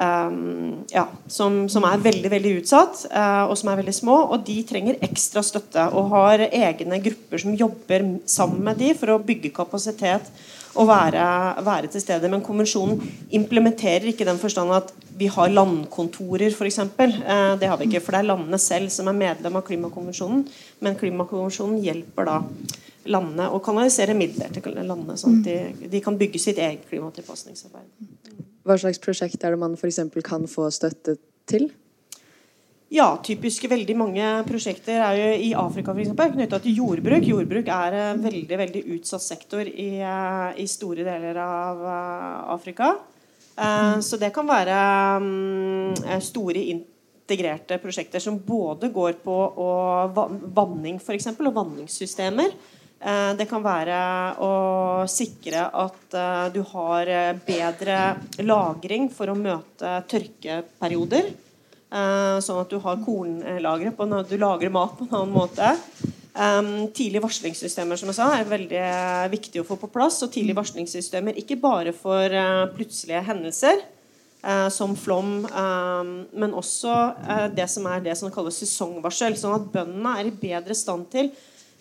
[0.00, 4.14] ja, som, som, er veldig veldig utsatt, og som er veldig små.
[4.32, 9.12] Og de trenger ekstra støtte og har egne grupper som jobber sammen med de for
[9.12, 10.30] å bygge kapasitet
[10.78, 11.24] og være,
[11.66, 12.28] være til stede.
[12.30, 13.00] Men konvensjonen
[13.36, 16.78] implementerer ikke den forstand at vi har landkontorer, f.eks.
[16.78, 20.46] Eh, det har vi ikke, for det er landene selv som er medlem av klimakonvensjonen.
[20.80, 22.38] Men klimakonvensjonen hjelper da
[23.10, 27.88] landene å kanalisere midler til landene, sånn at de, de kan bygge sitt eget klimatilpasningsarbeid.
[28.68, 30.02] Hva slags prosjekt er det man f.eks.
[30.24, 31.16] kan få støtte
[31.50, 31.70] til?
[32.90, 37.22] Ja, typisk veldig mange prosjekter er jo i Afrika eksempel, knytta til jordbruk.
[37.22, 42.96] Jordbruk er en veldig veldig utsatt sektor i, eh, i store deler av eh, Afrika.
[43.60, 44.00] Mm.
[44.02, 44.74] Så det kan være
[45.20, 49.36] mm, store integrerte prosjekter som både går på
[50.56, 51.28] vanning f.eks.
[51.34, 52.54] og vanningssystemer.
[53.36, 53.98] Det kan være
[54.44, 54.50] å
[55.08, 56.16] sikre at
[56.54, 57.12] du har
[57.46, 58.00] bedre
[58.44, 61.30] lagring for å møte tørkeperioder.
[61.90, 63.90] Uh, sånn at du har kornlagre
[64.30, 65.74] du lagrer mat på en annen måte.
[66.94, 68.82] Tidlige varslingssystemer som jeg sa, er veldig
[69.32, 70.20] viktig å få på plass.
[70.22, 73.82] Og tidlige varslingssystemer ikke bare for uh, plutselige hendelser
[74.72, 75.42] som flom,
[76.32, 76.92] men også
[77.52, 79.34] det som er det som kalles sesongvarsel.
[79.36, 81.28] Sånn at bøndene er i bedre stand til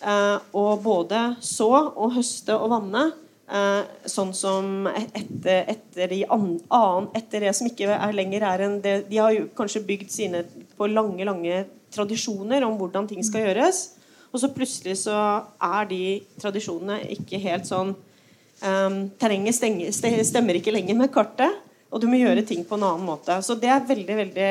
[0.03, 7.47] å både så og høste og vanne Eh, sånn som etter, etter, de annen, etter
[7.47, 10.43] det som ikke er lenger er enn det, De har jo kanskje bygd sine
[10.77, 13.81] på lange lange tradisjoner om hvordan ting skal gjøres.
[14.29, 15.15] Og så plutselig så
[15.57, 16.03] er de
[16.41, 21.65] tradisjonene ikke helt sånn um, Terrenget stenger, stemmer ikke lenger med kartet.
[21.89, 23.39] Og du må gjøre ting på en annen måte.
[23.41, 24.49] Så det er veldig, veldig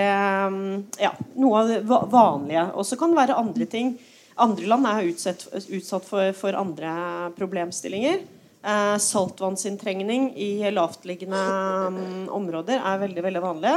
[0.51, 0.63] um,
[0.99, 2.65] ja, noe av det vanlige.
[2.75, 3.93] Og så kan det være andre ting.
[4.39, 6.91] Andre land er utsatt, utsatt for, for andre
[7.39, 8.25] problemstillinger.
[8.59, 11.39] Eh, saltvannsinntrengning i lavtliggende
[11.87, 11.99] um,
[12.41, 13.75] områder er veldig veldig vanlig.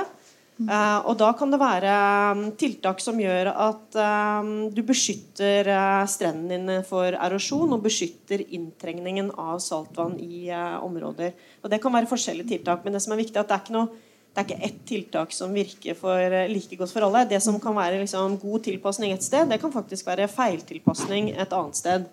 [0.61, 1.91] Eh, og da kan det være
[2.33, 3.97] um, tiltak som gjør at
[4.41, 10.81] um, du beskytter uh, strendene dine for erosjon og beskytter inntrengningen av saltvann i uh,
[10.85, 11.33] områder.
[11.61, 13.65] Og Det kan være forskjellige tiltak, men det som er viktig er at det er
[13.65, 17.27] ikke noe det er ikke ett tiltak som virker for, uh, like godt for alle.
[17.29, 21.53] Det som kan være liksom, god tilpasning et sted, det kan faktisk være feiltilpasning et
[21.53, 22.09] annet sted.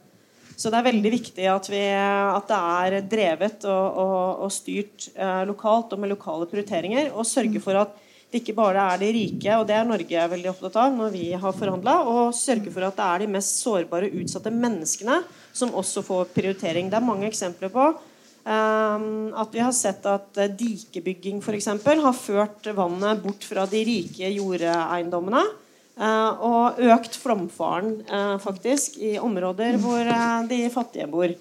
[0.58, 5.06] Så det er veldig viktig at, vi, at det er drevet og, og, og styrt
[5.14, 7.12] eh, lokalt og med lokale prioriteringer.
[7.14, 7.94] Og sørge for at
[8.28, 11.28] det ikke bare er de rike, og det er Norge veldig opptatt av når vi
[11.32, 15.22] har forhandla, og sørge for at det er de mest sårbare, utsatte menneskene
[15.56, 16.90] som også får prioritering.
[16.90, 21.70] Det er mange eksempler på um, at vi har sett at dikebygging f.eks.
[21.78, 25.64] har ført vannet bort fra de rike jordeiendommene Eh,
[25.98, 31.34] og økt flomfaren eh, faktisk i områder hvor eh, de fattige bor.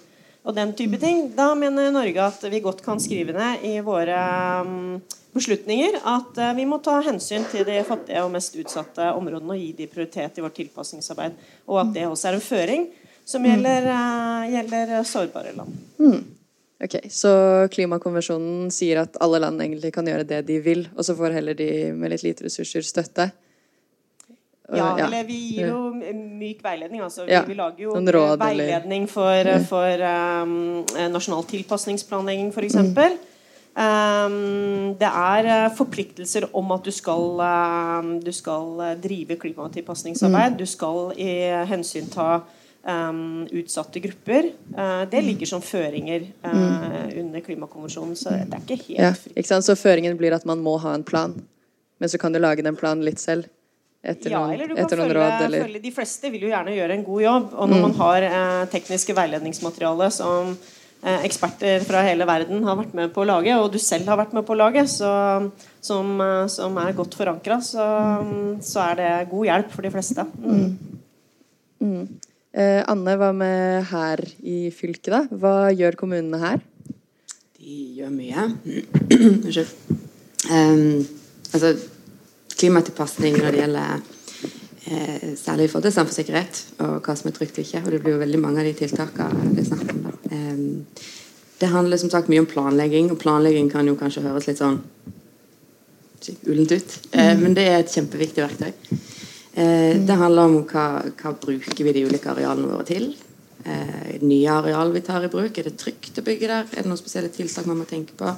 [0.48, 1.26] Og den type ting.
[1.36, 4.18] Da mener Norge at vi godt kan skrive ned i våre
[4.64, 4.94] mm,
[5.34, 9.74] beslutninger at vi må ta hensyn til de fattige og mest utsatte områdene og gi
[9.76, 11.36] de prioritet i vårt tilpasningsarbeid.
[11.68, 12.88] Og at det også er en føring
[13.28, 13.90] som gjelder,
[14.54, 15.76] gjelder sårbare land.
[16.00, 16.38] Mm.
[16.78, 17.30] Ok, Så
[17.74, 21.58] klimakonvensjonen sier at alle land egentlig kan gjøre det de vil, og så får heller
[21.58, 23.28] de med litt lite ressurser støtte?
[24.76, 27.00] Ja, eller vi gir jo myk veiledning.
[27.00, 30.52] Altså, vi, vi lager jo råd, veiledning for, for um,
[31.14, 32.76] nasjonal tilpasningsplanlegging, f.eks.
[32.76, 33.16] Mm.
[33.78, 40.56] Um, det er uh, forpliktelser om at du skal, um, du skal drive klimatilpasningsarbeid.
[40.56, 40.60] Mm.
[40.60, 41.32] Du skal i
[41.70, 42.30] hensynta
[42.84, 44.52] um, utsatte grupper.
[44.76, 47.20] Uh, det ligger som føringer uh, mm.
[47.24, 49.36] under klimakonvensjonen, så det er ikke helt ja, fritt.
[49.38, 51.38] Ikke så føringen blir at man må ha en plan,
[51.98, 53.48] men så kan du lage den planen litt selv?
[54.08, 55.64] Etter ja, eller du kan følge, råd, eller?
[55.66, 57.48] følge, De fleste vil jo gjerne gjøre en god jobb.
[57.54, 57.86] Og når mm.
[57.86, 63.24] man har eh, tekniske veiledningsmateriale som eh, eksperter fra hele verden har vært med på
[63.24, 65.10] å lage, og du selv har vært med på å lage, så,
[65.84, 67.84] som, eh, som, er godt forankra, så,
[68.64, 70.24] så, er det god hjelp for de fleste.
[70.40, 70.72] Mm.
[71.84, 72.08] Mm.
[72.58, 75.22] Eh, Anne, hva med her i fylket, da?
[75.28, 76.64] Hva gjør kommunene her?
[77.58, 78.48] De gjør mye.
[79.18, 79.76] Unnskyld.
[80.48, 81.04] um,
[81.52, 81.76] altså
[82.58, 84.00] klimatilpasning når det gjelder
[84.84, 87.84] eh, særlig i forhold til samfunnssikkerhet og hva som er trygt og ikke.
[87.84, 90.02] Og det blir jo veldig mange av de tiltakene det er snakk om.
[90.30, 91.06] Eh,
[91.58, 94.78] det handler som sagt mye om planlegging, og planlegging kan jo kanskje høres litt sånn
[96.46, 96.98] ullent ut.
[97.12, 98.72] Eh, men det er et kjempeviktig verktøy.
[99.58, 100.86] Eh, det handler om hva,
[101.18, 103.10] hva bruker vi de ulike arealene våre til.
[103.64, 105.58] Eh, nye areal vi tar i bruk.
[105.58, 106.66] Er det trygt å bygge der?
[106.72, 108.34] Er det noen spesielle tiltak man må tenke på?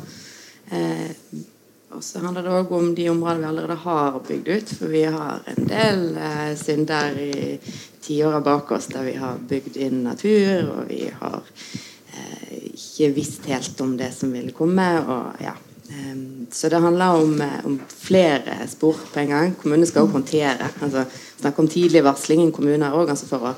[1.90, 4.74] Og så handler det òg om de områdene vi allerede har bygd ut.
[4.78, 7.56] For vi har en del eh, synder i
[8.00, 11.42] tiåra bak oss der vi har bygd inn natur, og vi har
[12.14, 14.92] eh, ikke visst helt om det som ville komme.
[15.02, 15.56] og ja
[15.90, 19.54] Eh, så det handler om, eh, om, flere spor på en gang.
[19.54, 20.68] Kommunene skal òg håndtere.
[20.80, 21.04] altså
[21.40, 23.54] Snakke om tidlig varsling i kommuner òg, altså for å,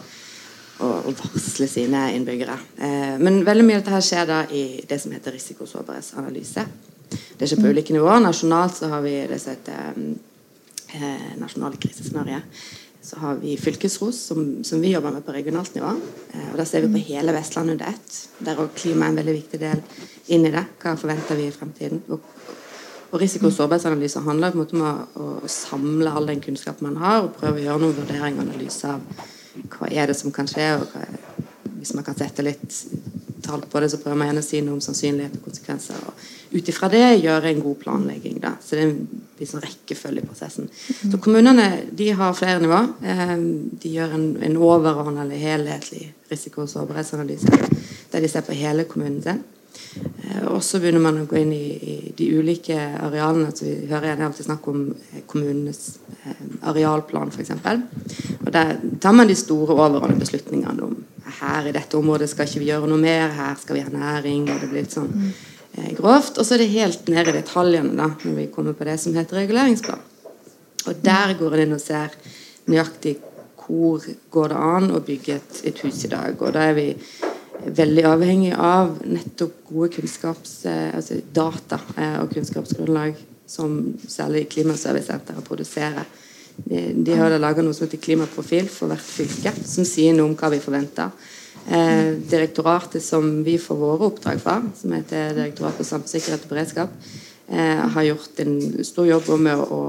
[0.80, 2.56] å, varsle sine innbyggere.
[2.78, 6.66] Eh, men veldig mye av dette skjer da i det som heter risikosårbarhetsanalyse.
[7.12, 8.22] Det er ikke på ulike nivåer.
[8.24, 9.98] Nasjonalt så har vi det som heter
[10.94, 12.46] eh, nasjonale krisescenarioer.
[13.02, 15.90] Så har vi fylkesros, som, som, vi jobber med på regionalt nivå.
[16.32, 18.18] Eh, og Da ser vi på hele Vestlandet under ett.
[18.38, 19.82] Der òg klima er en veldig viktig del
[20.28, 20.64] inn i det.
[20.82, 22.04] Hva forventer vi i fremtiden?
[22.14, 22.20] Og,
[23.10, 26.92] og risiko- og sårbarhetsanalyser handler på en måte om å, å, samle all den kunnskapen
[26.92, 29.26] man har, og prøve å gjøre noen vurdering og analyse av
[29.74, 31.02] hva er det som kan skje, og hva,
[31.80, 32.78] hvis man kan sette litt
[33.42, 36.00] tall på det, så prøver man gjerne å si noe om sannsynlighet og konsekvenser.
[36.08, 38.38] Og ut ifra det gjøre en god planlegging.
[38.42, 38.54] Da.
[38.62, 40.68] Så det er en rekkefølge i prosessen.
[40.68, 41.12] Mm.
[41.14, 42.82] Så kommunene de har flere nivå.
[43.02, 43.34] Eh,
[43.82, 47.58] de gjør en, en overordnet helhetlig risiko- og sårbarhetsanalyse
[48.12, 49.42] der de ser på hele kommunen sin.
[49.98, 53.50] Eh, og så begynner man å gå inn i, de ulike arealene.
[53.50, 55.82] Altså vi hører gjerne alltid snakk om eh, kommunenes
[56.22, 57.54] eh, arealplan, f.eks.
[58.40, 61.00] Og der tar man de store overordnede beslutningene om
[61.40, 64.46] her i dette området skal ikke vi gjøre noe mer, her skal vi ha næring.
[64.50, 66.38] og det blir litt sånn eh, grovt.
[66.38, 69.16] Og så er det helt ned i detaljene da, når vi kommer på det som
[69.16, 70.08] heter reguleringsplan.
[70.88, 72.16] Og der går en inn og ser
[72.70, 73.18] nøyaktig
[73.62, 74.02] hvor
[74.34, 76.34] går det an å bygge et, et hus i dag.
[76.42, 76.88] Og da er vi
[77.66, 85.44] veldig avhengig av nettopp gode kunnskaps, eh, altså data eh, og kunnskapsgrunnlag som særlig Klimaservicesenteret
[85.44, 86.06] produserer
[86.94, 90.50] de har laga noe som heter klimaprofil for hvert fylke, som sier noe om hva
[90.52, 91.12] vi forventer.
[91.62, 96.96] Eh, direktoratet som vi får våre oppdrag fra, som heter Direktoratet for samfunnssikkerhet og beredskap,
[97.48, 99.80] eh, har gjort en stor jobb med å,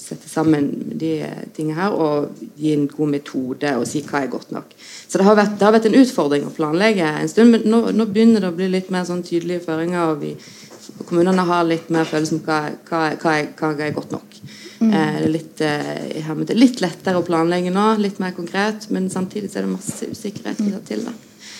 [0.00, 1.12] sette sammen de
[1.56, 4.72] tingene her og gi en god metode og si hva er godt nok.
[4.80, 7.82] Så det har vært, det har vært en utfordring å planlegge en stund, men nå,
[7.92, 10.14] nå begynner det å bli litt mer sånn tydelige føringer.
[10.14, 10.34] og vi,
[11.08, 14.40] Kommunene har litt mer følelse om hva, hva, hva, er, hva er godt nok.
[14.80, 14.92] Mm.
[14.92, 19.74] Eh, litt, eh, litt, lettere å planlegge nå, litt mer konkret, men samtidig er det
[19.74, 21.04] masse usikkerhet knyttet til.
[21.04, 21.12] Da.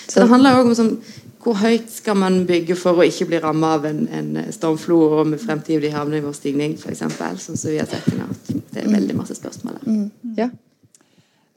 [0.09, 0.95] Så det handler òg om sånn,
[1.41, 5.31] hvor høyt skal man bygge for å ikke bli ramma av en, en stormflo og
[5.33, 7.05] med fremtidig havnivåstigning, f.eks.
[7.45, 8.51] Sånn som vi har sett i natt.
[8.51, 8.97] Det er mm.
[8.99, 9.87] veldig masse spørsmål der.
[9.89, 10.35] Mm.
[10.37, 10.51] Ja.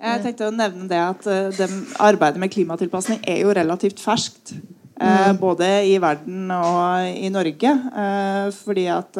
[0.03, 1.67] Jeg tenkte å nevne det at det
[2.03, 4.55] Arbeidet med klimatilpasning er jo relativt ferskt.
[5.03, 5.39] Mm.
[5.41, 7.71] både i verden og i Norge.
[7.91, 9.17] Uh, fordi at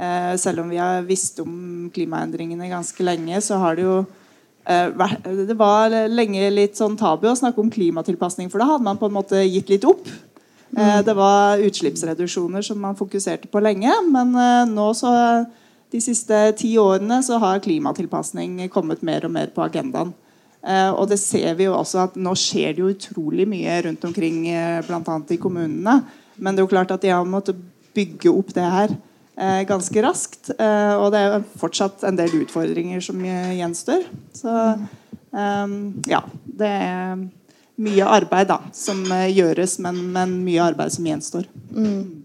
[0.00, 4.19] Eh, selv om vi har visst om klimaendringene ganske lenge, så har det jo eh,
[4.70, 9.08] Det var lenge litt sånn tabu å snakke om klimatilpasning, for da hadde man på
[9.08, 10.06] en måte gitt litt opp.
[10.76, 11.04] Eh, mm.
[11.08, 14.36] Det var utslippsreduksjoner som man fokuserte på lenge, men
[14.70, 15.12] nå så
[15.90, 20.12] de siste ti årene så har klimatilpasning kommet mer og mer på agendaen.
[20.94, 24.44] og det ser vi jo også at nå skjer det jo utrolig mye rundt omkring,
[24.86, 25.18] bl.a.
[25.30, 25.96] i kommunene.
[26.36, 27.58] Men det er jo klart at de har måttet
[27.96, 28.98] bygge opp det her eh,
[29.68, 30.52] ganske raskt.
[30.56, 34.06] Eh, og det er fortsatt en del utfordringer som gjenstår.
[34.36, 35.76] Så eh,
[36.10, 36.24] ja,
[36.60, 37.28] det er
[37.80, 41.48] mye arbeid da, som eh, gjøres, men, men mye arbeid som gjenstår.
[41.72, 42.19] Mm.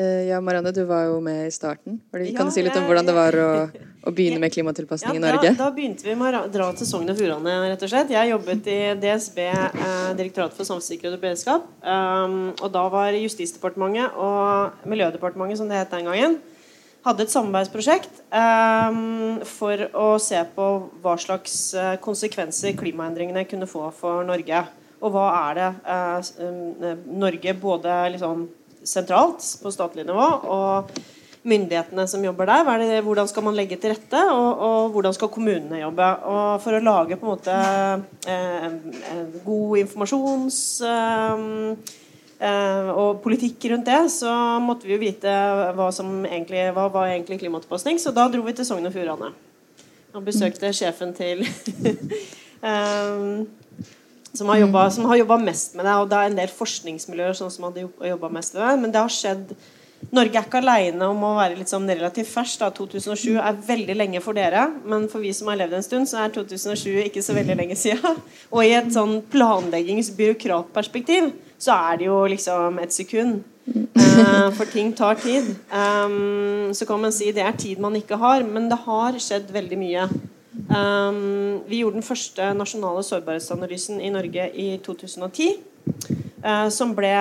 [0.00, 2.00] Eh, ja, Marianne, du var jo med i starten.
[2.12, 3.48] Kan ja, du si litt om hvordan det var å,
[4.08, 5.50] å begynne med klimatilpasning ja, i Norge?
[5.52, 8.12] Da, da, begynte vi med å dra til Sogn og Fjordane, rett og slett.
[8.14, 11.66] Jeg jobbet i DSB, eh, Direktoratet for samfunnssikkerhet og beredskap.
[11.84, 16.38] Um, og da var Justisdepartementet og Miljødepartementet, som det het den gangen,
[17.04, 20.66] hadde et samarbeidsprosjekt um, for å se på
[21.00, 24.64] hva slags eh, konsekvenser klimaendringene kunne få for Norge.
[25.00, 28.48] Og hva er det eh, Norge både liksom
[28.86, 30.28] sentralt på statlig nivå.
[30.50, 30.92] Og
[31.42, 32.84] myndighetene som jobber der.
[32.84, 36.08] Det, hvordan skal man legge til rette, og, og, hvordan skal kommunene jobbe?
[36.28, 37.56] Og For å lage på en måte
[38.28, 38.66] eh,
[39.46, 41.44] god informasjons eh,
[42.44, 45.36] eh, og politikk rundt det, så måtte vi jo vite
[45.76, 48.00] hva som egentlig hva var egentlig klimatilpasning.
[48.02, 49.32] Så da dro vi til Sogn og Fjordane
[50.10, 51.44] og besøkte sjefen til
[52.66, 53.46] um,
[54.32, 55.98] som har, jobbet, som har jobba mest med det.
[55.98, 58.74] Og det er en del forskningsmiljøer sånn som hadde jobba mest med det.
[58.84, 59.54] Men det har skjedd
[60.16, 62.62] Norge er ikke alene om å være sånn relativt fersk.
[62.78, 66.22] 2007 er veldig lenge for dere, men for vi som har levd en stund, så
[66.22, 68.16] er 2007 ikke så veldig lenge siden.
[68.54, 73.42] Og i et sånn planleggings-byråkratperspektiv så er det jo liksom et sekund.
[73.68, 75.52] Uh, for ting tar tid.
[75.68, 79.52] Um, så kan man si det er tid man ikke har, men det har skjedd
[79.52, 80.08] veldig mye.
[80.50, 85.50] Um, vi gjorde den første nasjonale sårbarhetsanalysen i Norge i 2010.
[86.40, 87.12] Uh, som ble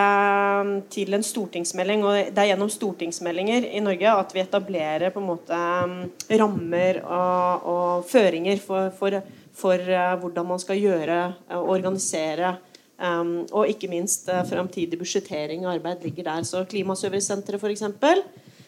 [0.94, 2.06] til en stortingsmelding.
[2.08, 6.00] Og det er gjennom stortingsmeldinger i Norge at vi etablerer på en måte um,
[6.42, 9.20] rammer og, og føringer for, for,
[9.54, 11.22] for uh, hvordan man skal gjøre
[11.60, 12.58] og organisere
[13.00, 16.44] Um, og ikke minst uh, framtidig budsjettering og arbeid ligger der.
[16.44, 17.86] Så Klimaservicesenteret f.eks.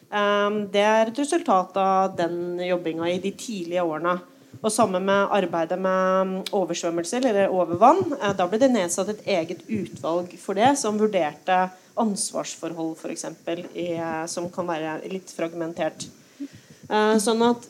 [0.08, 4.22] Um, det er et resultat av den jobbinga i de tidlige årene.
[4.62, 9.24] Og sammen med arbeidet med um, oversvømmelser, eller overvann, uh, da ble det nedsatt et
[9.40, 11.64] eget utvalg for det, som vurderte
[12.02, 16.06] ansvarsforhold, f.eks., uh, som kan være litt fragmentert.
[16.92, 17.66] Uh, sånn at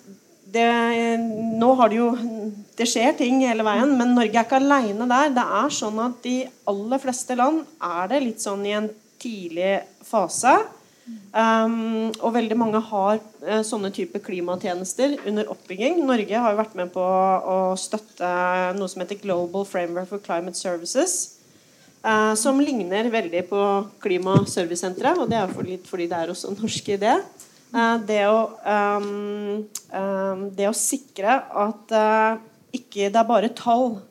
[0.52, 0.68] det,
[1.62, 2.08] nå har det jo
[2.76, 5.32] Det skjer ting hele veien, men Norge er ikke aleine der.
[5.38, 6.36] Det er sånn at de
[6.68, 8.90] aller fleste land er det litt sånn i en
[9.22, 10.58] tidlig fase.
[11.32, 16.02] Um, og veldig mange har uh, sånne type klimatjenester under oppbygging.
[16.06, 18.32] Norge har jo vært med på å støtte
[18.78, 21.38] noe som heter Global Framework for Climate Services.
[22.02, 23.64] Uh, som ligner veldig på
[24.04, 27.18] Klimaservicesenteret, og det er for litt fordi det er også en norsk idé.
[27.72, 29.62] Uh, det å, um,
[29.96, 31.98] um, det å sikre at
[32.76, 34.02] ikke det er bare tall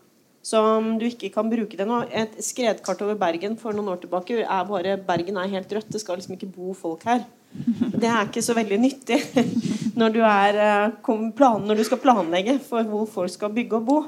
[0.43, 2.03] som du ikke kan bruke det nå.
[2.17, 5.91] Et skredkart over Bergen for noen år tilbake er bare Bergen er helt rødt.
[5.93, 7.27] Det skal liksom ikke bo folk her.
[7.51, 9.19] Det er ikke så veldig nyttig
[10.01, 10.93] når du, er,
[11.37, 14.01] plan, når du skal planlegge for hvor folk skal bygge og bo.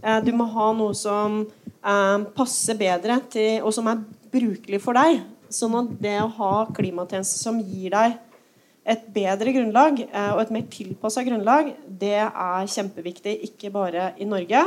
[0.00, 1.44] Uh, du må ha noe som
[2.36, 4.02] passer bedre til, og som er
[4.32, 5.22] brukelig for deg.
[5.50, 8.18] Sånn at det å ha klimatjenester som gir deg
[8.90, 14.28] et bedre grunnlag eh, og et mer tilpassa grunnlag, det er kjempeviktig, ikke bare i
[14.28, 14.62] Norge.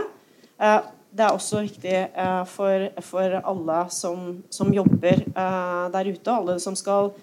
[1.14, 6.60] Eh, det er også viktig eh, for, for alle som, som jobber der ute, alle
[6.60, 7.14] som skal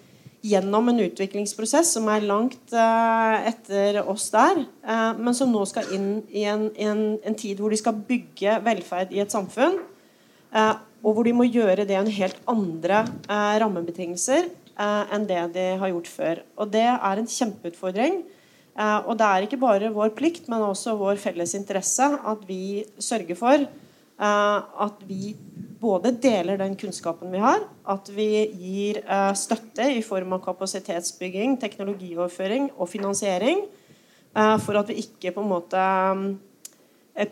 [0.41, 4.63] gjennom en utviklingsprosess som er langt etter oss der,
[5.21, 9.13] men som nå skal inn i en, en, en, tid hvor de skal bygge velferd
[9.13, 9.77] i et samfunn.
[11.03, 14.49] og hvor de må gjøre det under helt andre rammebetingelser
[14.81, 16.43] eh, enn det de har gjort før.
[16.61, 18.23] Og det er en kjempeutfordring.
[18.79, 22.85] Eh, og det er ikke bare vår plikt, men også vår felles interesse at vi
[23.03, 25.35] sørger for eh, at vi
[25.81, 28.29] både deler den kunnskapen vi har, at vi
[28.61, 33.67] gir eh, støtte i form av kapasitetsbygging, teknologioverføring og finansiering,
[34.31, 35.85] for at vi ikke på en måte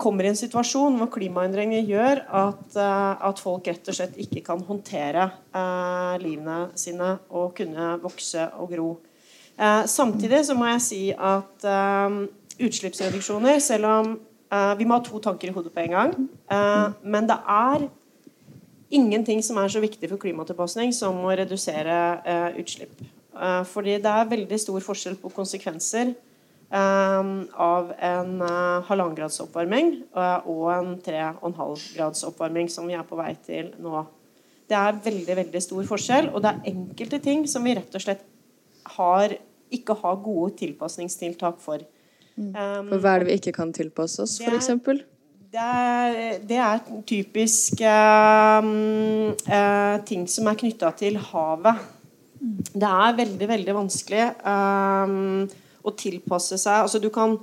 [0.03, 4.65] kommer i en situasjon hvor klimaendringer gjør at, at, folk rett og slett ikke kan
[4.67, 5.29] håndtere
[6.19, 8.89] livene sine og kunne vokse og gro.
[9.59, 12.19] Eh, samtidig så må jeg si at eh,
[12.63, 16.15] utslippsreduksjoner, selv om eh, vi må ha to tanker i hodet på en gang,
[17.03, 17.89] men det er
[18.95, 23.03] ingenting som er så viktig for klimatilpasning som å redusere utslipp.
[23.69, 26.15] fordi det er veldig stor forskjell på konsekvenser
[26.73, 32.97] av en halvannen grads oppvarming og en tre og en halv grads oppvarming, som vi
[32.97, 34.07] er på vei til nå.
[34.69, 38.05] Det er veldig veldig stor forskjell, og det er enkelte ting som vi rett og
[38.07, 38.25] slett
[38.97, 39.37] har,
[39.75, 41.85] ikke ha gode tilpasningstiltak for.
[42.39, 44.71] Um, for hva er det vi ikke kan tilpasse oss, f.eks.?
[45.49, 51.87] Det er, det er typisk um, uh, ting som er knytta til havet.
[52.39, 54.27] Det er veldig, veldig vanskelig.
[54.45, 55.49] Um,
[55.89, 56.85] å tilpasse seg.
[56.85, 57.37] Altså, du, kan,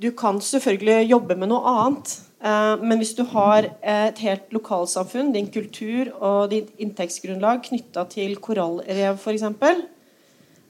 [0.00, 2.14] du kan selvfølgelig jobbe med noe annet.
[2.42, 8.38] Eh, men hvis du har et helt lokalsamfunn, din kultur og ditt inntektsgrunnlag knytta til
[8.42, 9.46] korallrev f.eks.,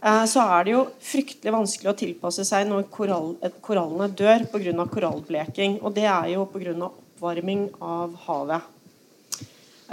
[0.03, 4.86] så er det jo fryktelig vanskelig å tilpasse seg når korall, korallene dør pga.
[4.90, 5.76] korallbleking.
[5.82, 6.74] Og det er jo pga.
[7.22, 8.72] oppvarming av havet.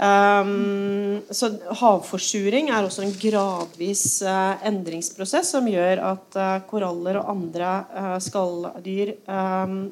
[0.00, 7.28] Um, så havforsuring er også en gradvis uh, endringsprosess som gjør at uh, koraller og
[7.34, 9.90] andre uh, skalldyr um,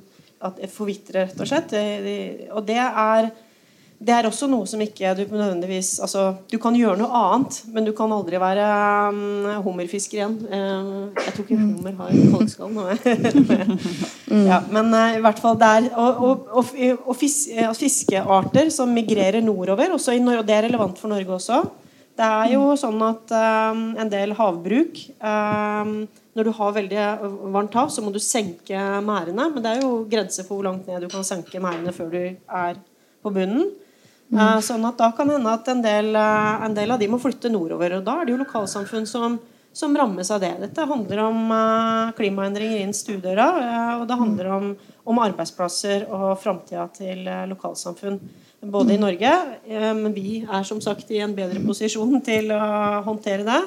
[0.73, 1.75] forvitrer, rett og slett.
[1.75, 2.17] De, de,
[2.55, 3.29] og det er
[3.99, 7.87] det er også noe som ikke du nødvendigvis altså, Du kan gjøre noe annet, men
[7.87, 8.67] du kan aldri være
[9.11, 10.37] um, hummerfisker igjen.
[10.47, 12.85] Uh, jeg tror ikke hummer har kalkskall nå.
[14.51, 16.71] ja, men uh, i hvert fall der Og, og, og,
[17.09, 21.59] og fis, uh, fiskearter som migrerer nordover, i, og det er relevant for Norge også.
[22.19, 25.93] Det er jo sånn at um, en del havbruk um,
[26.39, 27.03] Når du har veldig
[27.51, 29.51] varmt hav, så må du senke merdene.
[29.51, 32.23] Men det er jo grenser for hvor langt ned du kan senke merdene før du
[32.23, 32.79] er
[33.27, 33.67] på bunnen.
[34.29, 34.61] Mm.
[34.61, 37.51] Sånn at Da kan hende at en del, eh, en del, av de må flytte
[37.51, 37.97] nordover.
[37.97, 39.39] og Da er det jo lokalsamfunn som,
[39.73, 40.53] som rammes av det.
[40.61, 43.49] Dette handler om uh, klimaendringer inn stuedøra,
[44.01, 44.77] og det handler om,
[45.07, 48.21] om arbeidsplasser og framtida til lokalsamfunn.
[48.61, 49.33] både i Norge,
[49.67, 53.63] eh, men vi er som sagt i en bedre posisjon til å håndtere det.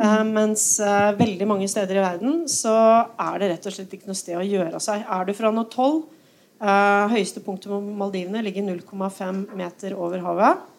[0.00, 2.74] Eh, mens eh, veldig mange steder i verden så
[3.14, 5.04] er det rett og slett ikke noe sted å gjøre av seg.
[5.06, 5.70] Er du fra noe
[6.60, 10.70] 12, høyeste punktet på Maldivene ligger 0,5 meter over havet.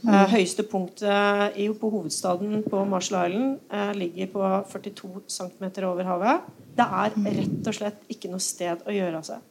[0.00, 6.08] Uh, høyeste punktet i, på hovedstaden på Marshall Island uh, ligger på 42 cm over
[6.08, 6.46] havet.
[6.76, 9.44] Det er rett og slett ikke noe sted å gjøre av seg.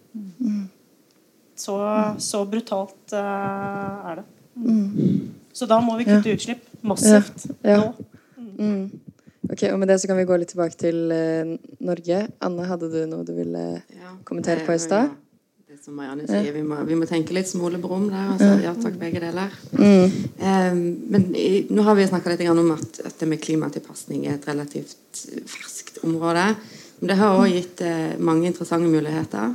[1.60, 1.76] Så,
[2.24, 4.26] så brutalt uh, er det.
[5.54, 7.76] Så da må vi kutte utslipp massivt ja.
[7.76, 7.78] Ja.
[7.86, 8.10] nå.
[8.60, 8.90] Mm.
[9.50, 10.98] Ok, og Med det så kan vi gå litt tilbake til
[11.78, 12.26] Norge.
[12.44, 13.66] Anne, hadde du noe du ville
[14.26, 15.14] kommentere på i stad?
[15.86, 18.32] Som Marianne sier, vi må, vi må, tenke litt smolebrom der.
[18.34, 19.52] Altså, ja takk, begge deler.
[19.78, 20.14] Mm.
[20.42, 20.80] Um,
[21.14, 24.48] men i, nå har vi snakka litt om at, at, det med klimatilpasning er et
[24.50, 26.48] relativt ferskt område.
[27.00, 29.54] Men det har òg gitt eh, mange interessante muligheter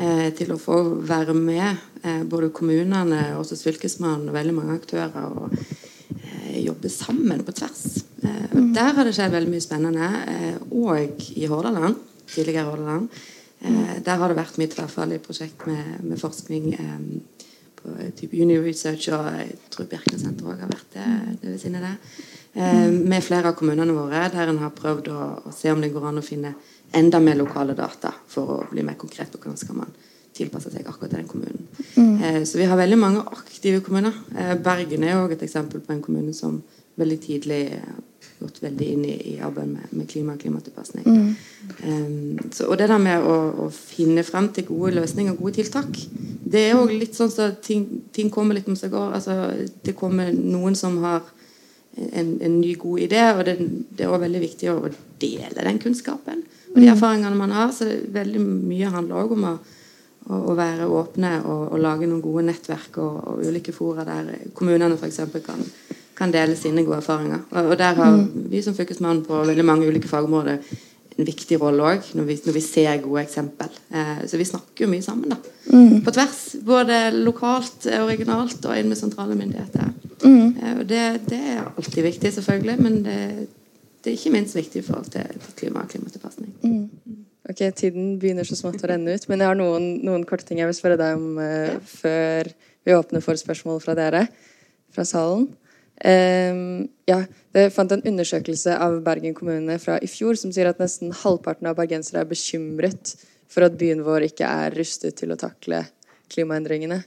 [0.00, 0.78] eh, til å få
[1.10, 1.68] være med
[2.02, 7.54] eh, både kommunene og hos Fylkesmannen og veldig mange aktører og eh, jobbe sammen på
[7.60, 7.84] tvers.
[8.24, 8.72] Eh, mm.
[8.80, 10.08] Der har det skjedd veldig mye spennende.
[10.24, 12.00] Eh, og i Hordaland,
[12.32, 13.12] tidligere Hordaland.
[13.60, 17.48] Eh, der har det vært mye tverrfaglig prosjekt med, med forskning eh,
[17.80, 21.08] på type Uni Research, og jeg tror Birkensenteret òg har vært det,
[21.42, 21.94] det ved siden av det.
[22.52, 25.92] Eh, med flere av kommunene våre, der en har prøvd å, å, se om det
[25.92, 26.54] går an å finne
[26.96, 29.92] enda mer lokale data for å bli mer konkret på hvordan skal man
[30.34, 31.68] tilpasse seg akkurat den kommunen.
[31.94, 32.14] Mm.
[32.16, 34.16] Eh, så vi har veldig mange aktive kommuner.
[34.64, 36.62] Bergen er òg et eksempel på en kommune som
[37.00, 37.64] veldig tidlig
[38.40, 41.06] gått veldig inn i, i arbeidet med, med, klima og klimatilpasning.
[41.06, 41.34] Mm.
[41.84, 43.36] Um, så, og det der med å,
[43.66, 46.00] å, finne frem til gode løsninger og gode tiltak,
[46.50, 47.84] det er òg litt sånn at ting,
[48.16, 49.12] ting, kommer litt om seg går.
[49.18, 49.36] Altså,
[49.84, 51.22] det kommer noen som har
[51.96, 53.58] en, en ny, god idé, og det,
[53.90, 54.80] det er òg veldig viktig å
[55.20, 56.92] dele den kunnskapen og de mm.
[56.94, 57.72] erfaringene man har.
[57.74, 59.54] Så veldig mye handler òg om å,
[60.30, 64.98] å, være åpne og, og, lage noen gode nettverk og, og ulike fora der kommunene
[64.98, 65.24] f.eks.
[65.46, 65.64] kan
[66.20, 67.42] kan dele sine gode erfaringer.
[67.50, 68.46] Og, og der har mm.
[68.52, 70.60] vi som fylkesmann på veldig mange ulike fagområder
[71.20, 73.70] en viktig rolle òg, når, når, vi ser gode eksempel.
[73.92, 75.38] Eh, så vi snakker jo mye sammen, da.
[75.70, 76.00] Mm.
[76.06, 76.40] På tvers.
[76.66, 79.90] Både lokalt og regionalt og inn med sentrale myndigheter.
[80.24, 80.46] Mm.
[80.56, 83.18] Eh, og det, det, er alltid viktig, selvfølgelig, men det,
[84.00, 86.54] det, er ikke minst viktig i forhold til, til klima og klimatilpasning.
[86.64, 87.20] Mm.
[87.50, 90.60] Ok, Tiden begynner så smått å renne ut, men jeg har noen, noen korte ting
[90.62, 92.52] jeg vil spørre deg om uh, før
[92.86, 94.28] vi åpner for spørsmål fra dere
[94.94, 95.48] fra salen.
[96.00, 97.18] Um, ja,
[97.52, 101.68] det fant en undersøkelse av Bergen kommune fra i fjor som sier at nesten halvparten
[101.68, 103.14] av bergensere er bekymret
[103.50, 105.82] for at byen vår ikke er rustet til å takle
[106.32, 107.02] klimaendringene.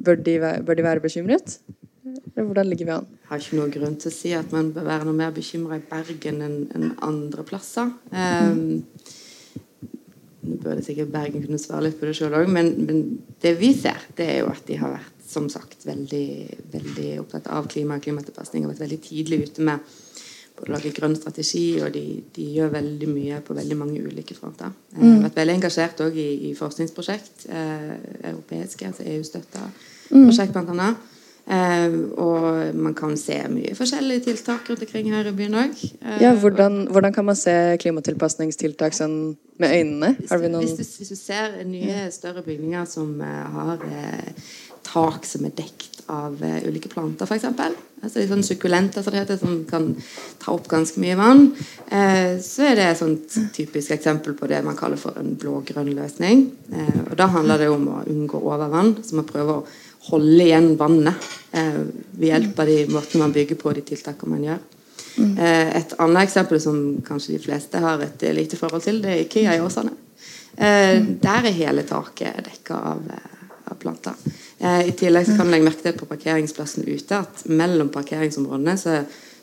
[0.00, 1.58] Bør de, bør de være bekymret?
[2.06, 3.06] Eller hvordan ligger vi an?
[3.20, 5.80] Jeg har ikke noen grunn til å si at man bør være noe mer bekymra
[5.80, 7.90] i Bergen enn en andre plasser.
[8.12, 8.84] Um,
[10.46, 13.04] burde sikkert Bergen kunne svare litt på det sjøl òg, men, men,
[13.42, 16.26] det vi ser, det er jo at de har vært som sagt veldig,
[16.72, 19.96] veldig opptatt av klima og klimatilpasning og vært veldig tidlig ute med
[20.56, 24.70] å lage grønn strategi, og de, de, gjør veldig mye på veldig mange ulike fronter.
[24.94, 25.18] Eh, mm.
[25.26, 27.90] Vært veldig engasjert òg i, i, forskningsprosjekt, eh,
[28.30, 30.22] europeiske, altså EU-støtta mm.
[30.22, 31.12] prosjekt blant annet.
[31.46, 35.78] Eh, og man kan se mye forskjellige tiltak rundt omkring her i byen òg.
[36.02, 40.16] Eh, ja, hvordan, hvordan, kan man se klimatilpasningstiltak sånn med øynene?
[40.18, 43.86] Du, hvis, du, hvis du, ser nye, større bygninger som uh, har
[44.86, 46.34] tak som er dekt av
[46.66, 47.46] ulike planter, f.eks.
[48.02, 49.88] Altså sånn sukkulenter som det heter, som kan
[50.42, 51.48] ta opp ganske mye vann.
[52.44, 56.44] Så er det et sånt typisk eksempel på det man kaller for en blå-grønn løsning.
[57.08, 59.66] Og Da handler det om å unngå overvann, så man prøver å
[60.10, 64.64] holde igjen vannet ved hjelp av de måtene man bygger på, de tiltakene man gjør.
[65.80, 69.54] Et annet eksempel som kanskje de fleste har et lite forhold til, det er Ikea
[69.56, 69.94] i Åsane.
[70.56, 73.00] Der er hele taket dekka av,
[73.72, 74.14] av planter.
[74.58, 79.00] Eh, I tillegg kan du legge merke til på parkeringsplassen ute at mellom parkeringsområdene så,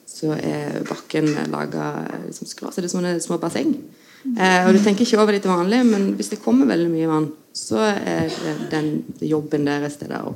[0.10, 1.92] så er bakken laga
[2.34, 3.76] som skrå, så det er sånne små basseng.
[4.24, 7.10] Eh, og Du tenker ikke over det til vanlig, men hvis det kommer veldig mye
[7.12, 8.32] vann, så er
[8.72, 10.36] den jobben deres det der å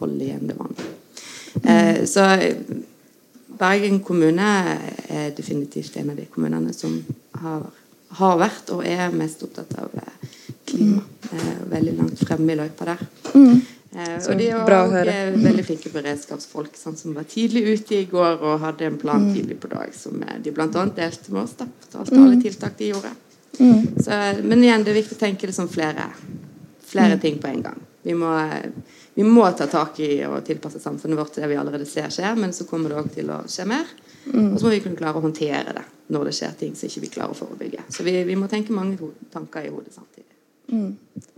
[0.00, 0.86] holde igjen det vannet.
[1.62, 2.26] Eh, så
[3.56, 4.48] Bergen kommune
[5.08, 6.98] er definitivt en av de kommunene som
[7.40, 7.62] har,
[8.18, 10.34] har vært og er mest opptatt av eh,
[10.68, 11.00] klima.
[11.32, 13.06] Eh, veldig langt fremme i løypa der.
[13.34, 13.62] Mm.
[13.96, 15.04] Eh, og de er også
[15.40, 19.30] veldig flinke beredskapsfolk, sånn som var tidlig ute i går og hadde en plan mm.
[19.36, 20.68] tidlig på dag, som eh, de bl.a.
[20.68, 21.56] delte med oss.
[21.56, 22.26] da, Fortalte mm.
[22.26, 23.14] alle tiltak de gjorde.
[23.58, 24.02] Mm.
[24.02, 26.08] Så, men igjen, det er viktig å tenke liksom flere,
[26.86, 27.22] flere mm.
[27.22, 27.82] ting på en gang.
[28.06, 28.30] Vi må,
[29.14, 32.36] vi må, ta tak i og tilpasse samfunnet vårt til det vi allerede ser skjer,
[32.38, 33.88] men så kommer det òg til å skje mer.
[34.28, 34.52] Mm.
[34.52, 37.02] Og så må vi kunne klare å håndtere det når det skjer ting som ikke
[37.02, 37.82] vi klarer å forebygge.
[37.90, 40.30] Så vi, vi må tenke mange tanker i hodet samtidig.
[40.70, 40.92] Mm.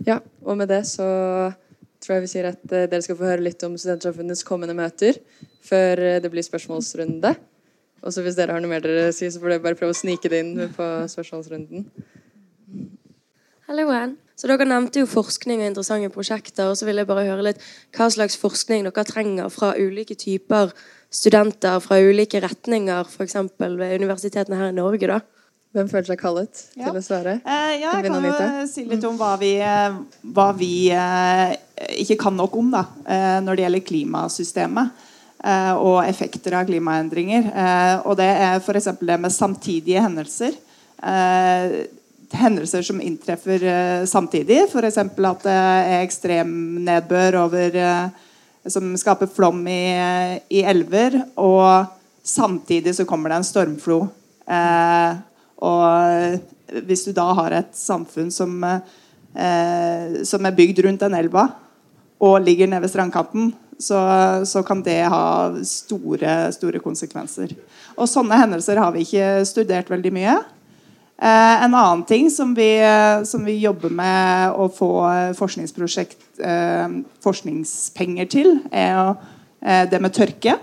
[0.05, 1.07] Ja, og med det så
[1.99, 5.17] tror jeg vi sier at eh, dere skal få høre litt om Studentsamfunnets kommende møter
[5.65, 7.33] før eh, det blir spørsmålsrunde.
[8.03, 9.97] Og så hvis dere har noe mer dere sier, så får dere bare prøve å
[9.99, 11.85] snike det inn på spørsmålsrunden.
[13.69, 14.17] Halloen.
[14.39, 16.69] Så Dere nevnte jo forskning og interessante prosjekter.
[16.71, 17.59] og så vil jeg bare høre litt
[17.91, 20.71] Hva slags forskning dere trenger fra ulike typer
[21.11, 23.35] studenter fra ulike retninger, f.eks.
[23.59, 25.07] ved universitetene her i Norge?
[25.09, 25.19] da?
[25.73, 26.85] Hvem føler seg kallet Ja.
[26.89, 27.33] til å svare?
[27.45, 29.97] Eh, ja, jeg kan jo si litt om hva vi, eh,
[30.33, 31.55] hva vi eh,
[32.01, 35.08] ikke kan nok om da, eh, når det gjelder klimasystemet eh,
[35.39, 37.45] og effekter av klimaendringer.
[37.47, 38.89] Eh, og det er f.eks.
[38.99, 40.57] det med samtidige hendelser.
[40.99, 41.87] Eh,
[42.31, 44.65] hendelser som inntreffer eh, samtidig.
[44.67, 44.97] F.eks.
[44.97, 46.51] at det er ekstrem
[46.85, 49.81] nedbør over, eh, som skaper flom i,
[50.51, 51.87] i elver, og
[52.23, 54.01] samtidig så kommer det en stormflo.
[54.49, 55.21] Eh,
[55.65, 61.49] og hvis du da har et samfunn som, eh, som er bygd rundt den elva,
[62.19, 63.99] og ligger nede ved strandkanten, så,
[64.45, 65.25] så kan det ha
[65.65, 67.55] store, store konsekvenser.
[67.95, 70.37] Og sånne hendelser har vi ikke studert veldig mye.
[71.19, 72.69] Eh, en annen ting som vi,
[73.27, 74.91] som vi jobber med å få
[75.39, 79.07] forskningsprosjekt, eh, forskningspenger til, er jo,
[79.63, 80.59] eh, det med tørke.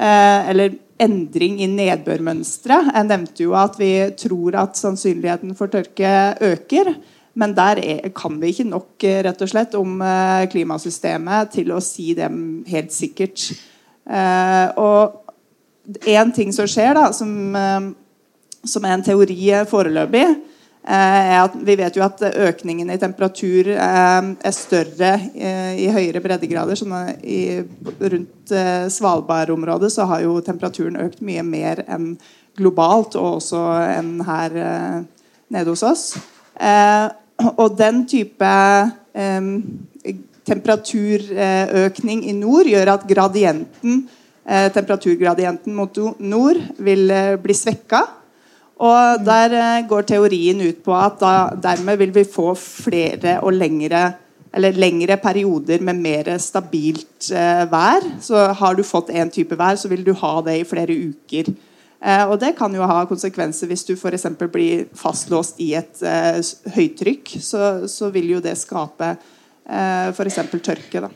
[0.00, 2.78] Eh, eller endring i nedbørmønstre.
[2.92, 6.12] Jeg nevnte jo at vi tror at sannsynligheten for tørke
[6.44, 6.94] øker.
[7.38, 11.70] Men der er, kan vi ikke nok eh, rett og slett om eh, klimasystemet til
[11.72, 12.30] å si det
[12.70, 13.50] helt sikkert.
[14.10, 17.30] Eh, og én ting som skjer, da, som,
[18.66, 19.38] som er en teori
[19.70, 20.24] foreløpig,
[20.90, 25.10] er at vi vet jo at økningen i temperatur er større
[25.76, 26.78] i høyere breddegrader.
[26.78, 27.20] Sånn at
[28.00, 28.54] rundt
[28.94, 32.14] Svalbard-området så har jo temperaturen økt mye mer enn
[32.56, 33.60] globalt, og også
[33.90, 34.56] enn her
[35.52, 36.06] nede hos oss.
[36.60, 37.06] Eh,
[37.60, 38.54] og den type
[40.50, 44.00] temperaturøkning i nord gjør at gradienten,
[44.46, 48.02] eh, temperaturgradienten mot nord vil eh, bli svekka.
[48.80, 51.34] Og der eh, går teorien ut på at da,
[51.68, 54.10] dermed vil vi få flere og lengre
[54.50, 57.28] eller lengre perioder med mer stabilt
[57.70, 58.02] vær.
[58.18, 61.52] Så har du fått én type vær, så vil du ha det i flere uker.
[62.00, 64.24] Eh, og det kan jo ha konsekvenser hvis du f.eks.
[64.40, 66.40] blir fastlåst i et eh,
[66.76, 67.34] høytrykk.
[67.44, 70.40] Så, så vil jo det skape eh, f.eks.
[70.64, 71.04] tørke.
[71.04, 71.10] Da.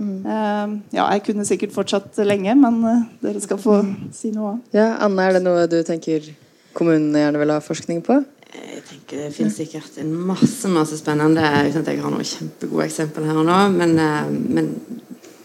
[0.00, 2.82] Eh, ja, jeg kunne sikkert fortsatt lenge, men
[3.22, 3.78] dere skal få
[4.16, 4.58] si noe.
[4.74, 6.26] Ja, Anne, er det noe du tenker
[6.74, 8.18] kommunene gjerne vil ha forskning på?
[8.50, 12.88] Jeg tenker Det finnes sikkert en masse masse spennende uten at jeg har noen kjempegode
[12.88, 13.58] eksempler her og nå.
[13.76, 13.94] Men,
[14.50, 14.72] men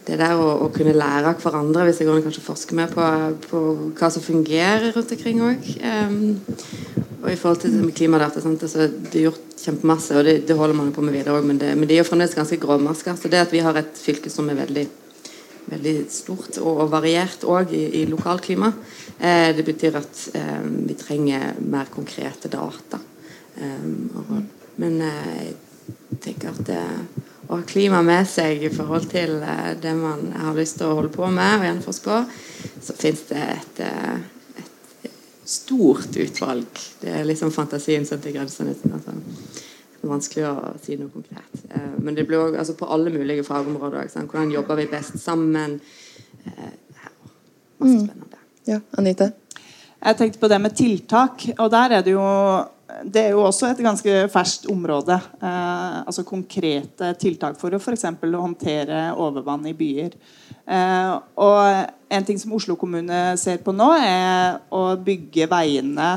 [0.05, 2.77] det der å, å kunne lære av hverandre, hvis det går an å kanskje forske
[2.77, 3.05] mer på,
[3.47, 3.61] på
[3.97, 5.71] hva som fungerer rundt omkring òg.
[7.23, 8.61] og i forhold til klimadata sant?
[8.67, 11.57] Altså, Det er gjort kjempemasse, og det, det holder man på med videre òg, men,
[11.57, 13.17] men det er jo fremdeles ganske gråmasker.
[13.17, 14.85] Så det at vi har et fylke som er veldig
[15.65, 18.71] veldig stort og, og variert òg i, i lokalklima.
[19.17, 23.01] Eh, det betyr at eh, vi trenger mer konkrete data.
[23.55, 24.31] Um, og,
[24.83, 26.81] men eh, jeg tenker at det,
[27.49, 31.13] ha klima med seg i forhold til eh, det man har lyst til å holde
[31.13, 32.21] på med, og gjenforske på,
[32.87, 35.11] så fins det et, eh, et
[35.45, 36.83] stort utvalg.
[37.01, 38.75] Det er liksom fantasien som er grensene.
[38.91, 39.15] Altså.
[39.15, 41.65] Det er vanskelig å si noe konkret.
[41.69, 44.09] Eh, men det blir også, altså på alle mulige fagområder.
[44.09, 44.31] sant?
[44.31, 45.79] Hvordan jobber vi best sammen?
[46.45, 46.71] Eh,
[47.77, 48.43] masse spennende.
[48.65, 49.29] Ja, Anita?
[50.05, 51.45] Jeg tenkte på det med tiltak.
[51.57, 52.25] Og der er det jo
[53.05, 55.15] det er jo også et ganske ferskt område.
[55.37, 58.07] Eh, altså konkrete tiltak for å f.eks.
[58.21, 60.15] håndtere overvann i byer.
[60.65, 66.07] Eh, og en ting som Oslo kommune ser på nå, er å bygge veiene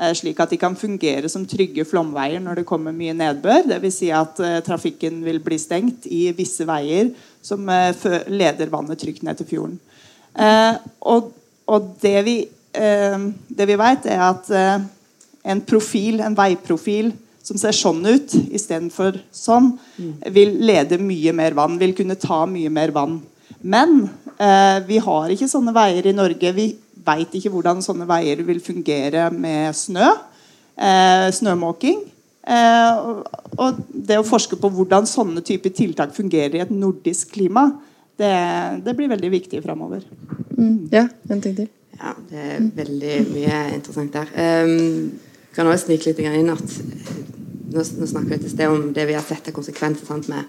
[0.00, 3.66] eh, slik at de kan fungere som trygge flomveier når det kommer mye nedbør.
[3.74, 3.98] Dvs.
[4.00, 7.12] Si at eh, trafikken vil bli stengt i visse veier
[7.44, 9.76] som eh, leder vannet trygt ned til fjorden.
[10.40, 10.80] Eh,
[11.10, 11.34] og,
[11.68, 12.38] og det vi,
[12.70, 14.50] det vi vet, er at
[15.42, 17.12] en profil, en veiprofil
[17.42, 19.72] som ser sånn ut istedenfor sånn,
[20.34, 21.78] vil lede mye mer vann.
[21.80, 23.18] Vil kunne ta mye mer vann.
[23.60, 24.04] Men
[24.36, 26.52] eh, vi har ikke sånne veier i Norge.
[26.56, 26.68] Vi
[27.04, 30.12] veit ikke hvordan sånne veier vil fungere med snø.
[30.76, 32.04] Eh, snømåking.
[32.40, 33.24] Eh, og,
[33.60, 37.66] og det å forske på hvordan sånne typer tiltak fungerer i et nordisk klima,
[38.20, 38.32] det,
[38.84, 40.04] det blir veldig viktig framover.
[40.92, 41.68] Ja, en ting til.
[42.00, 44.28] Ja, det er veldig mye interessant der.
[44.64, 45.10] Um,
[45.54, 47.16] kan også snike litt inn at eh,
[47.74, 50.46] nå, nå snakker vi et sted om det vi har sett av konsekvenser sant, med,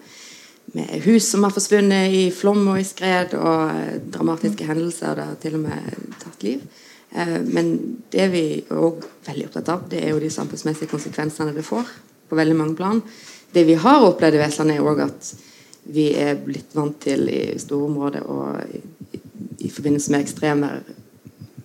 [0.78, 5.36] med hus som har forsvunnet i flom og i skred, og eh, dramatiske hendelser der
[5.42, 6.64] til og med tatt liv.
[7.12, 7.74] Eh, men
[8.14, 11.90] det vi er også veldig opptatt av, det er jo de samfunnsmessige konsekvensene det får
[12.32, 13.02] på veldig mange plan.
[13.52, 15.34] Det vi har opplevd i Vestlandet, er òg at
[15.92, 18.80] vi er blitt vant til i store områder og i,
[19.18, 19.20] i,
[19.66, 20.84] i forbindelse med ekstremer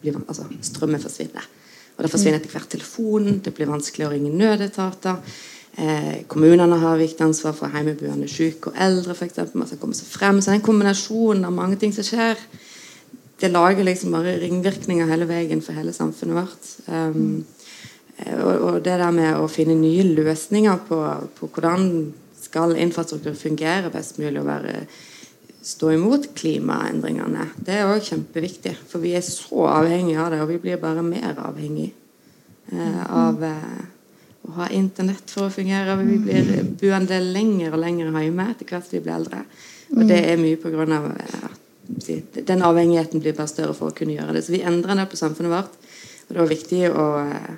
[0.01, 1.47] blir- altså, Strømmen forsvinner.
[1.97, 5.17] Og det forsvinner etter hvert telefonen, det blir vanskelig å ringe nødetater.
[5.77, 9.55] Eh, kommunene har viktig ansvar for hjemmeboende syke og eldre, f.eks.
[9.57, 10.41] Man skal komme seg frem.
[10.41, 12.41] Så den kombinasjonen av mange ting som skjer,
[13.41, 16.71] det lager liksom bare ringvirkninger hele veien for hele samfunnet vårt.
[16.89, 17.45] Um,
[18.17, 21.01] eh, og, og det der med å finne nye løsninger på,
[21.37, 21.91] på hvordan
[22.41, 24.87] skal infrastruktur fungere best mulig og være
[25.67, 28.77] stå imot klimaendringene, det er òg kjempeviktig.
[28.87, 31.93] For vi er så avhengige av det, og vi blir bare mer avhengige
[32.71, 33.81] eh, av eh,
[34.47, 35.99] å ha internett for å fungere.
[36.05, 39.43] Vi blir buende lenger og lenger hjemme etter hvert vi blir eldre.
[39.97, 41.51] Og det er mye på grunn av eh,
[42.47, 44.45] den avhengigheten blir bare større for å kunne gjøre det.
[44.47, 45.77] Så vi endrer det på samfunnet vårt.
[46.27, 47.53] Og det er viktig å, eh,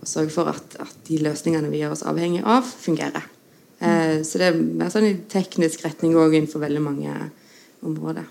[0.00, 3.33] å sørge for at, at de løsningene vi gjør oss avhengige av, fungerer.
[3.84, 7.14] Eh, så det er mer sånn i teknisk retning òg innenfor veldig mange
[7.84, 8.28] områder.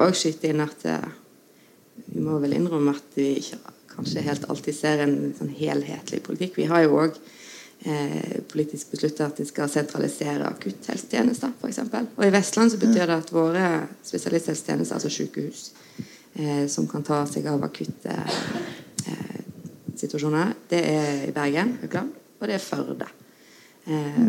[0.00, 1.10] Og skyte inn at eh,
[2.10, 3.60] vi må vel innrømme at vi ikke
[3.90, 6.56] kanskje helt alltid ser en sånn helhetlig politikk.
[6.56, 7.18] Vi har jo òg
[7.84, 11.82] eh, politisk besluttet at vi skal sentralisere akutthelsetjenester, f.eks.
[12.16, 13.66] Og i Vestland så betyr det at våre
[14.06, 15.66] spesialisthelsetjenester, altså sykehus,
[16.38, 19.42] eh, som kan ta seg av akutte eh,
[20.00, 23.10] situasjoner, det er i Bergen, Høkland, og det er Førde.
[23.84, 24.24] Eh,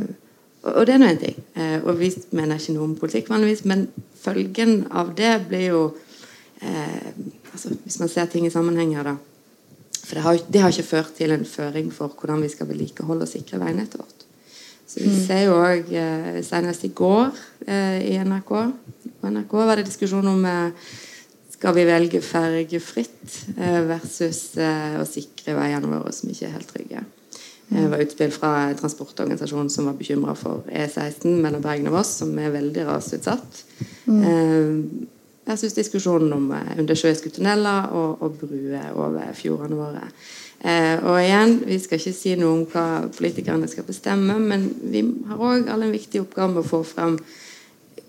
[0.61, 1.37] og, det er nå en ting.
[1.57, 3.87] Eh, og vi mener ikke noe om politikk vanligvis, men
[4.21, 5.83] følgen av det blir jo
[6.61, 7.11] eh,
[7.51, 9.15] altså Hvis man ser ting i sammenhenger, da.
[10.01, 13.27] For det har, det har ikke ført til en føring for hvordan vi skal vedlikeholde
[13.27, 14.25] og sikre veinettet vårt.
[14.91, 17.29] Så vi ser jo òg eh, Senest i går
[17.67, 18.51] eh, i NRK
[19.21, 20.89] på NRK var det diskusjon om eh,
[21.53, 27.03] skal vi velge fergefritt eh, versus å sikre veiene våre som ikke er helt trygge.
[27.71, 32.33] Det var utspill fra transportorganisasjonen som var bekymra for E16 mellom Bergen og Voss, som
[32.39, 33.61] er veldig rasutsatt.
[34.11, 35.07] Mm.
[35.47, 40.03] Jeg syns diskusjonen om eh, undersjøiske tunneler og, og bruer over fjordene våre.
[40.61, 45.01] Eh, og igjen, vi skal ikke si noe om hva politikerne skal bestemme, men vi
[45.31, 47.17] har òg alle en viktig oppgave med å få frem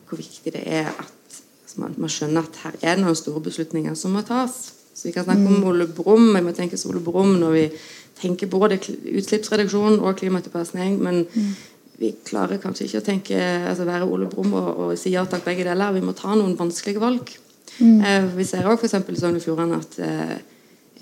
[0.09, 1.33] hvor viktig det er at
[1.81, 4.59] man, man skjønner at her er det noen store beslutninger som må tas.
[4.93, 7.63] Så vi kan snakke om Ole Brumm, Jeg må tenke Ole Brumm når vi
[8.23, 11.25] tenker både utslippsreduksjon og klimatilpasning, men
[12.03, 15.45] vi klarer kanskje ikke å tenke, altså være Ole Brumm og, og si ja takk
[15.47, 15.95] begge deler.
[15.95, 17.35] Vi må ta noen vanskelige valg.
[17.81, 18.97] Eh, vi ser òg f.eks.
[18.99, 20.35] i Sogn og Fjordane at eh,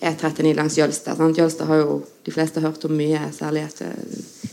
[0.00, 1.38] E39 langs Jølstad sant?
[1.38, 3.96] Jølster har jo de fleste hørt om mye, særlig etter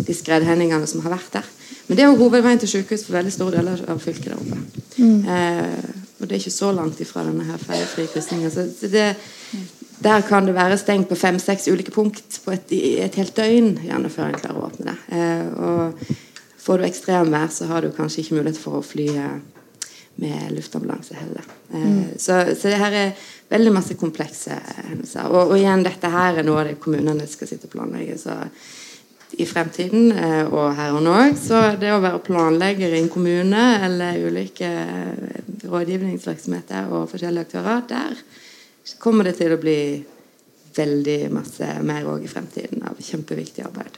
[0.08, 1.52] de skredhendingene som har vært der.
[1.88, 4.60] Men det er jo hovedveien til sykehus for veldig store deler av fylket der oppe.
[4.98, 8.52] Eh, og det er ikke så langt ifra denne her feilfrie krysningen.
[8.52, 9.12] Så så det,
[10.04, 14.12] der kan det være stengt på fem-seks ulike punkt på et, et helt døgn gjerne
[14.14, 14.98] før en klarer å åpne det.
[15.18, 16.18] Eh, og
[16.62, 19.38] får du ekstremvær, så har du kanskje ikke mulighet for å fly eh,
[20.22, 21.46] med luftambulanse heller.
[21.74, 24.58] Eh, så, så det her er veldig masse komplekse
[24.90, 25.30] hendelser.
[25.32, 28.18] Og, og igjen, dette her er noe av det kommunene skal sitte og planlegge.
[28.22, 28.38] Så
[29.38, 31.16] i fremtiden eh, og her og nå.
[31.40, 37.84] Så det å være planlegger i en kommune eller ulike eh, rådgivningsvirksomheter og forskjellige aktører,
[37.90, 38.22] der
[39.00, 39.80] kommer det til å bli
[40.78, 43.98] veldig masse mer òg i fremtiden av kjempeviktig arbeid.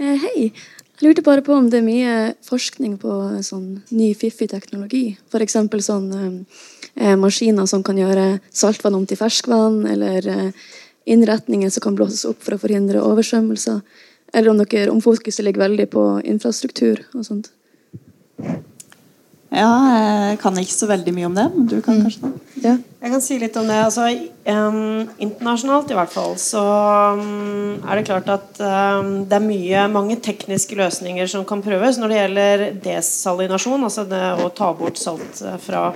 [0.00, 0.52] Eh, Hei.
[1.00, 5.14] Jeg lurte bare på om det er mye forskning på sånn ny, fiffig teknologi.
[5.32, 5.56] F.eks.
[5.86, 6.58] sånn eh,
[7.00, 10.66] eh, maskiner som kan gjøre saltvann om til ferskvann, eller eh,
[11.08, 13.80] innretninger som kan blåses opp for å forhindre oversvømmelser.
[14.34, 17.48] Eller om, dere, om fokuset ligger veldig på infrastruktur og sånt.
[19.50, 19.70] Ja,
[20.30, 22.36] jeg kan ikke så veldig mye om det, men du kan kanskje det?
[22.62, 22.74] Ja.
[23.00, 23.78] Jeg kan si litt om det.
[23.82, 24.04] Altså,
[24.46, 26.62] um, internasjonalt i hvert fall så
[27.18, 31.98] um, er det klart at um, det er mye, mange tekniske løsninger som kan prøves
[31.98, 35.88] når det gjelder desalinasjon, altså det å ta bort salt eh, fra,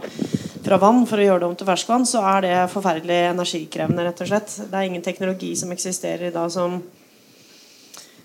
[0.67, 4.27] fra vann for å gjøre det om til ferskvann, så er det forferdelig energikrevende, rett
[4.27, 4.59] og slett.
[4.65, 6.81] Det er ingen teknologi som eksisterer i dag som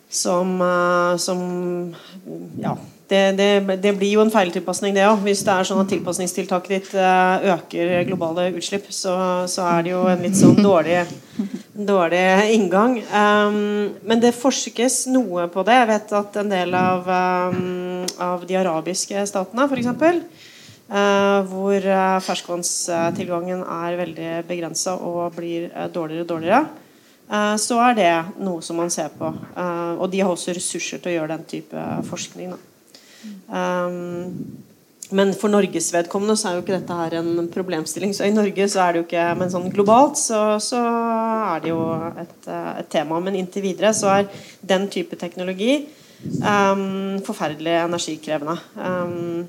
[0.10, 1.96] som, eh, som
[2.58, 2.78] ja,
[3.10, 5.24] det, det, det blir jo en feiltilpasning, det òg.
[5.26, 9.16] Hvis det er sånn at tilpasningstiltaket ditt eh, øker globale utslipp, så,
[9.49, 10.99] så er det jo en litt sånn dårlig,
[11.93, 12.22] dårlig
[12.53, 12.99] inngang.
[13.10, 15.80] Um, men det forskes noe på det.
[15.80, 17.10] Jeg vet at en del av,
[17.49, 20.47] um, av de arabiske statene, f.eks.,
[20.89, 26.64] Uh, hvor uh, ferskvannstilgangen er veldig begrensa og blir dårligere og dårligere,
[27.62, 28.10] så er det
[28.41, 29.30] noe som man ser på.
[30.01, 32.55] Og de har også ressurser til å gjøre den type forskning.
[32.55, 32.69] Da.
[33.48, 34.34] Um,
[35.10, 38.12] men for Norges vedkommende så er jo ikke dette her en problemstilling.
[38.14, 40.82] Så i Norge så er det jo ikke Men sånn globalt så, så
[41.56, 41.80] er det jo
[42.14, 43.22] et, et, tema.
[43.24, 44.30] Men inntil videre så er
[44.62, 45.82] den type teknologi
[46.44, 48.60] um, forferdelig energikrevende.
[48.78, 49.48] Um,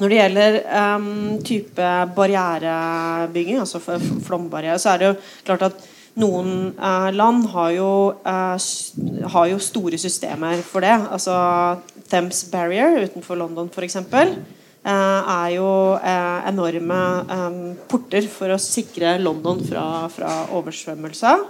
[0.00, 1.10] når det gjelder um,
[1.46, 5.84] type barrierebygging, altså flombarriere, så er det jo klart at
[6.18, 7.90] noen uh, land har jo,
[8.26, 10.96] uh, har jo, store systemer for det.
[11.14, 11.34] Altså
[12.10, 14.00] Thames Barrier utenfor London f.eks.
[14.84, 17.02] Uh, er jo uh, enorme
[17.32, 21.46] um, porter for å sikre London fra, fra oversvømmelser.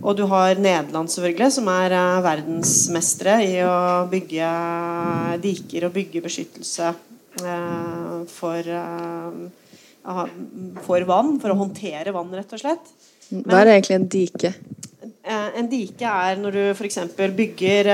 [0.00, 3.78] Og du har Nederland, selvfølgelig, som er verdensmestere i å
[4.12, 4.50] bygge
[5.44, 6.92] diker og bygge beskyttelse
[7.38, 9.30] Eh, for, eh,
[10.82, 12.92] for vann, for å håndtere vann, rett og slett.
[13.30, 14.54] Men, Hva er egentlig en dike?
[15.22, 16.98] Eh, en dike er når du f.eks.
[17.36, 17.84] bygger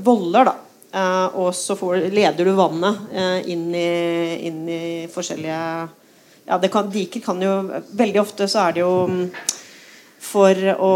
[0.00, 0.56] voller, da.
[0.96, 3.16] Og så får, leder du vannet
[3.52, 3.88] inn i,
[4.48, 5.58] inn i forskjellige
[6.46, 7.52] ja, kan, Diker kan jo
[7.98, 9.22] Veldig ofte så er det jo mm,
[10.26, 10.94] for, å,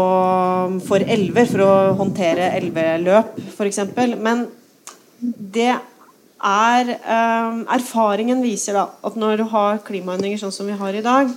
[0.85, 3.79] for elver, for å håndtere elveløp, f.eks.
[4.19, 4.43] Men
[5.21, 10.97] det er um, Erfaringen viser da at når du har klimaendringer sånn som vi har
[10.97, 11.31] i dag,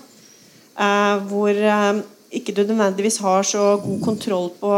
[0.80, 2.02] uh, hvor uh,
[2.34, 4.74] ikke du nødvendigvis har så god kontroll på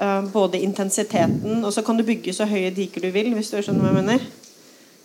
[0.00, 3.60] uh, både intensiteten Og så kan du bygge så høye diker du vil, hvis du
[3.60, 4.26] skjønner hva jeg mener.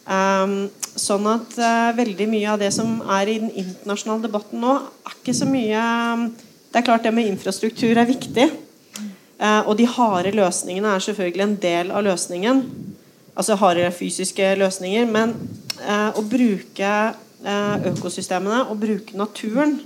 [0.09, 0.55] Um,
[0.97, 1.53] sånn at
[1.95, 5.83] veldig mye av det som er i den internasjonale debatten nå, er ikke så mye
[6.69, 8.49] Det er klart det med infrastruktur er viktig.
[9.39, 12.63] og de harde løsningene er selvfølgelig en del av løsningen
[13.39, 15.07] altså hardere fysiske løsninger.
[15.09, 15.35] Men
[15.79, 16.91] eh, å bruke
[17.45, 19.79] eh, økosystemene og bruke naturen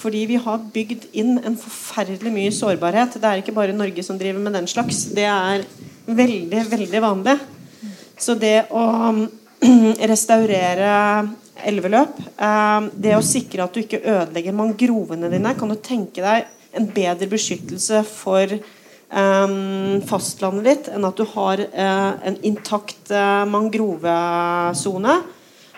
[0.00, 3.16] fordi vi har bygd inn en forferdelig mye sårbarhet.
[3.20, 5.06] Det er ikke bare Norge som driver med den slags.
[5.16, 5.64] Det er
[6.04, 7.38] veldig, veldig vanlig.
[8.20, 8.84] Så det å
[10.12, 10.92] restaurere
[11.64, 16.50] elveløp, eh, det å sikre at du ikke ødelegger mangrovene dine Kan du tenke deg
[16.74, 23.44] en bedre beskyttelse for um, fastlandet ditt enn at du har uh, en intakt uh,
[23.46, 25.20] mangrovesone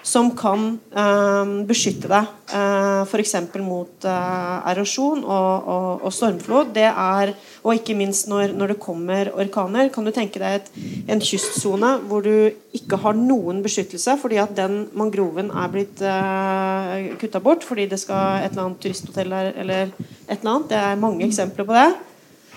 [0.06, 3.32] som kan um, beskytte deg eh, f.eks.
[3.58, 6.70] mot uh, erosjon og, og, og, stormflod.
[6.76, 7.32] Det er,
[7.66, 9.90] og ikke minst når, når, det kommer orkaner.
[9.94, 10.70] Kan du tenke deg et,
[11.10, 17.14] en kystsone hvor du ikke har noen beskyttelse fordi at den mangroven er blitt eh,
[17.18, 20.68] kutta bort fordi det skal et eller annet turisthotell der eller et eller annet.
[20.70, 21.88] Det er mange eksempler på det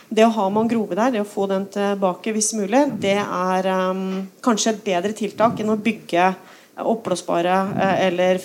[0.09, 4.23] det å ha mangrove der, det å få den tilbake hvis mulig, det er um,
[4.41, 6.31] kanskje et bedre tiltak enn å bygge
[6.87, 8.39] oppblåsbare uh, eller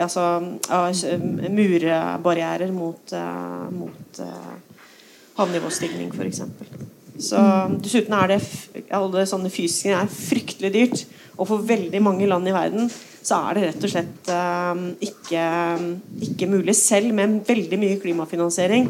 [0.00, 0.26] altså,
[0.70, 4.22] uh, murbarrierer mot, uh, mot
[5.38, 6.42] havnivåstigning, f.eks.
[7.18, 7.42] Så
[7.82, 8.40] Dessuten er det
[8.94, 11.04] alle sånne fysiske er fryktelig dyrt.
[11.38, 14.30] Og for veldig mange land i verden så er det rett og slett
[15.04, 15.44] ikke,
[16.26, 18.88] ikke mulig, selv med veldig mye klimafinansiering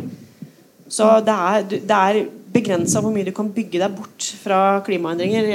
[0.88, 2.18] så det er, det er
[2.52, 5.50] begrensa hvor mye du kan bygge deg bort fra klimaendringer.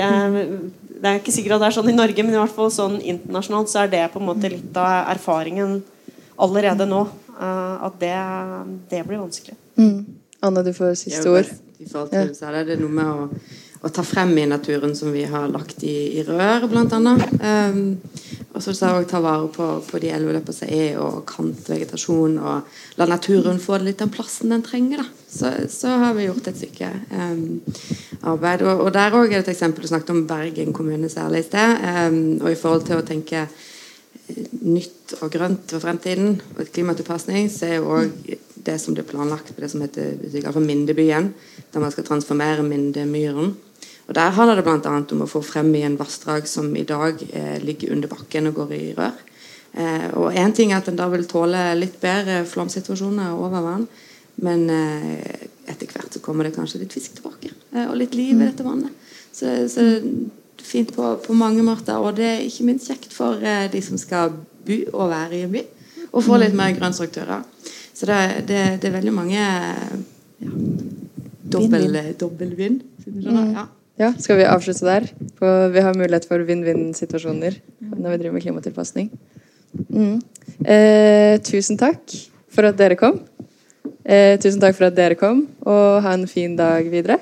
[1.03, 2.93] Det er ikke sikkert at det er sånn i Norge, men i hvert fall sånn
[3.01, 5.81] internasjonalt så er det på en måte litt av erfaringen
[6.39, 7.01] allerede nå.
[7.33, 8.13] Uh, at det,
[8.91, 9.57] det, blir vanskelig.
[9.75, 10.05] Mm.
[10.47, 11.49] Anne, du får siste ord.
[11.81, 13.25] I forhold til, så er det noe med å
[13.83, 16.99] å ta frem i naturen som vi har lagt i, i rør, bl.a.
[17.43, 17.97] Um,
[18.53, 18.71] og så
[19.09, 22.37] ta vare på, på de elveløpene som er, og kantvegetasjon.
[22.39, 25.03] Og la naturen få litt den plassen den trenger.
[25.03, 25.07] da.
[25.27, 27.43] Så, så har vi gjort et stykke um,
[28.31, 28.63] arbeid.
[28.63, 31.49] Og, og der òg er det et eksempel du snakket om Bergen kommune særlig i
[31.49, 31.83] sted.
[31.83, 37.51] Um, og i forhold til å tenke eh, nytt og grønt for fremtiden, og klimatilpasning,
[37.51, 38.31] så er jo òg
[38.63, 41.33] det som blir planlagt på det som heter Mindebyen,
[41.73, 43.57] der man skal transformere Mindemyren
[44.07, 44.95] og Der handler det bl.a.
[45.15, 48.57] om å få frem i en vassdrag som i dag eh, ligger under bakken og
[48.57, 49.19] går i rør.
[49.73, 53.85] Eh, og Én ting er at den da vil tåle litt bedre flomsituasjoner og overvann,
[54.43, 58.35] men eh, etter hvert så kommer det kanskje litt fisk tilbake, eh, og litt liv
[58.35, 58.91] i dette vannet.
[59.33, 59.85] Så, så
[60.63, 63.99] fint på, på, mange måter, og det er ikke minst kjekt for eh, de som
[64.01, 64.33] skal
[64.63, 65.63] bo og være i en by,
[66.11, 67.47] og få litt mer grønnstruktører.
[67.93, 70.51] Så det, det, det, er veldig mange ja,
[71.55, 72.83] dobbel, dobbel vind.
[73.23, 73.65] Ja.
[74.03, 75.05] Ja, Skal vi avslutte der?
[75.39, 77.55] For vi har mulighet for vinn-vinn-situasjoner
[77.93, 79.07] når vi driver med klimatilpasning.
[79.87, 80.17] Mm.
[80.67, 82.01] Eh, tusen takk
[82.51, 83.21] for at dere kom.
[84.03, 87.21] Eh, tusen takk for at dere kom, og ha en fin dag videre.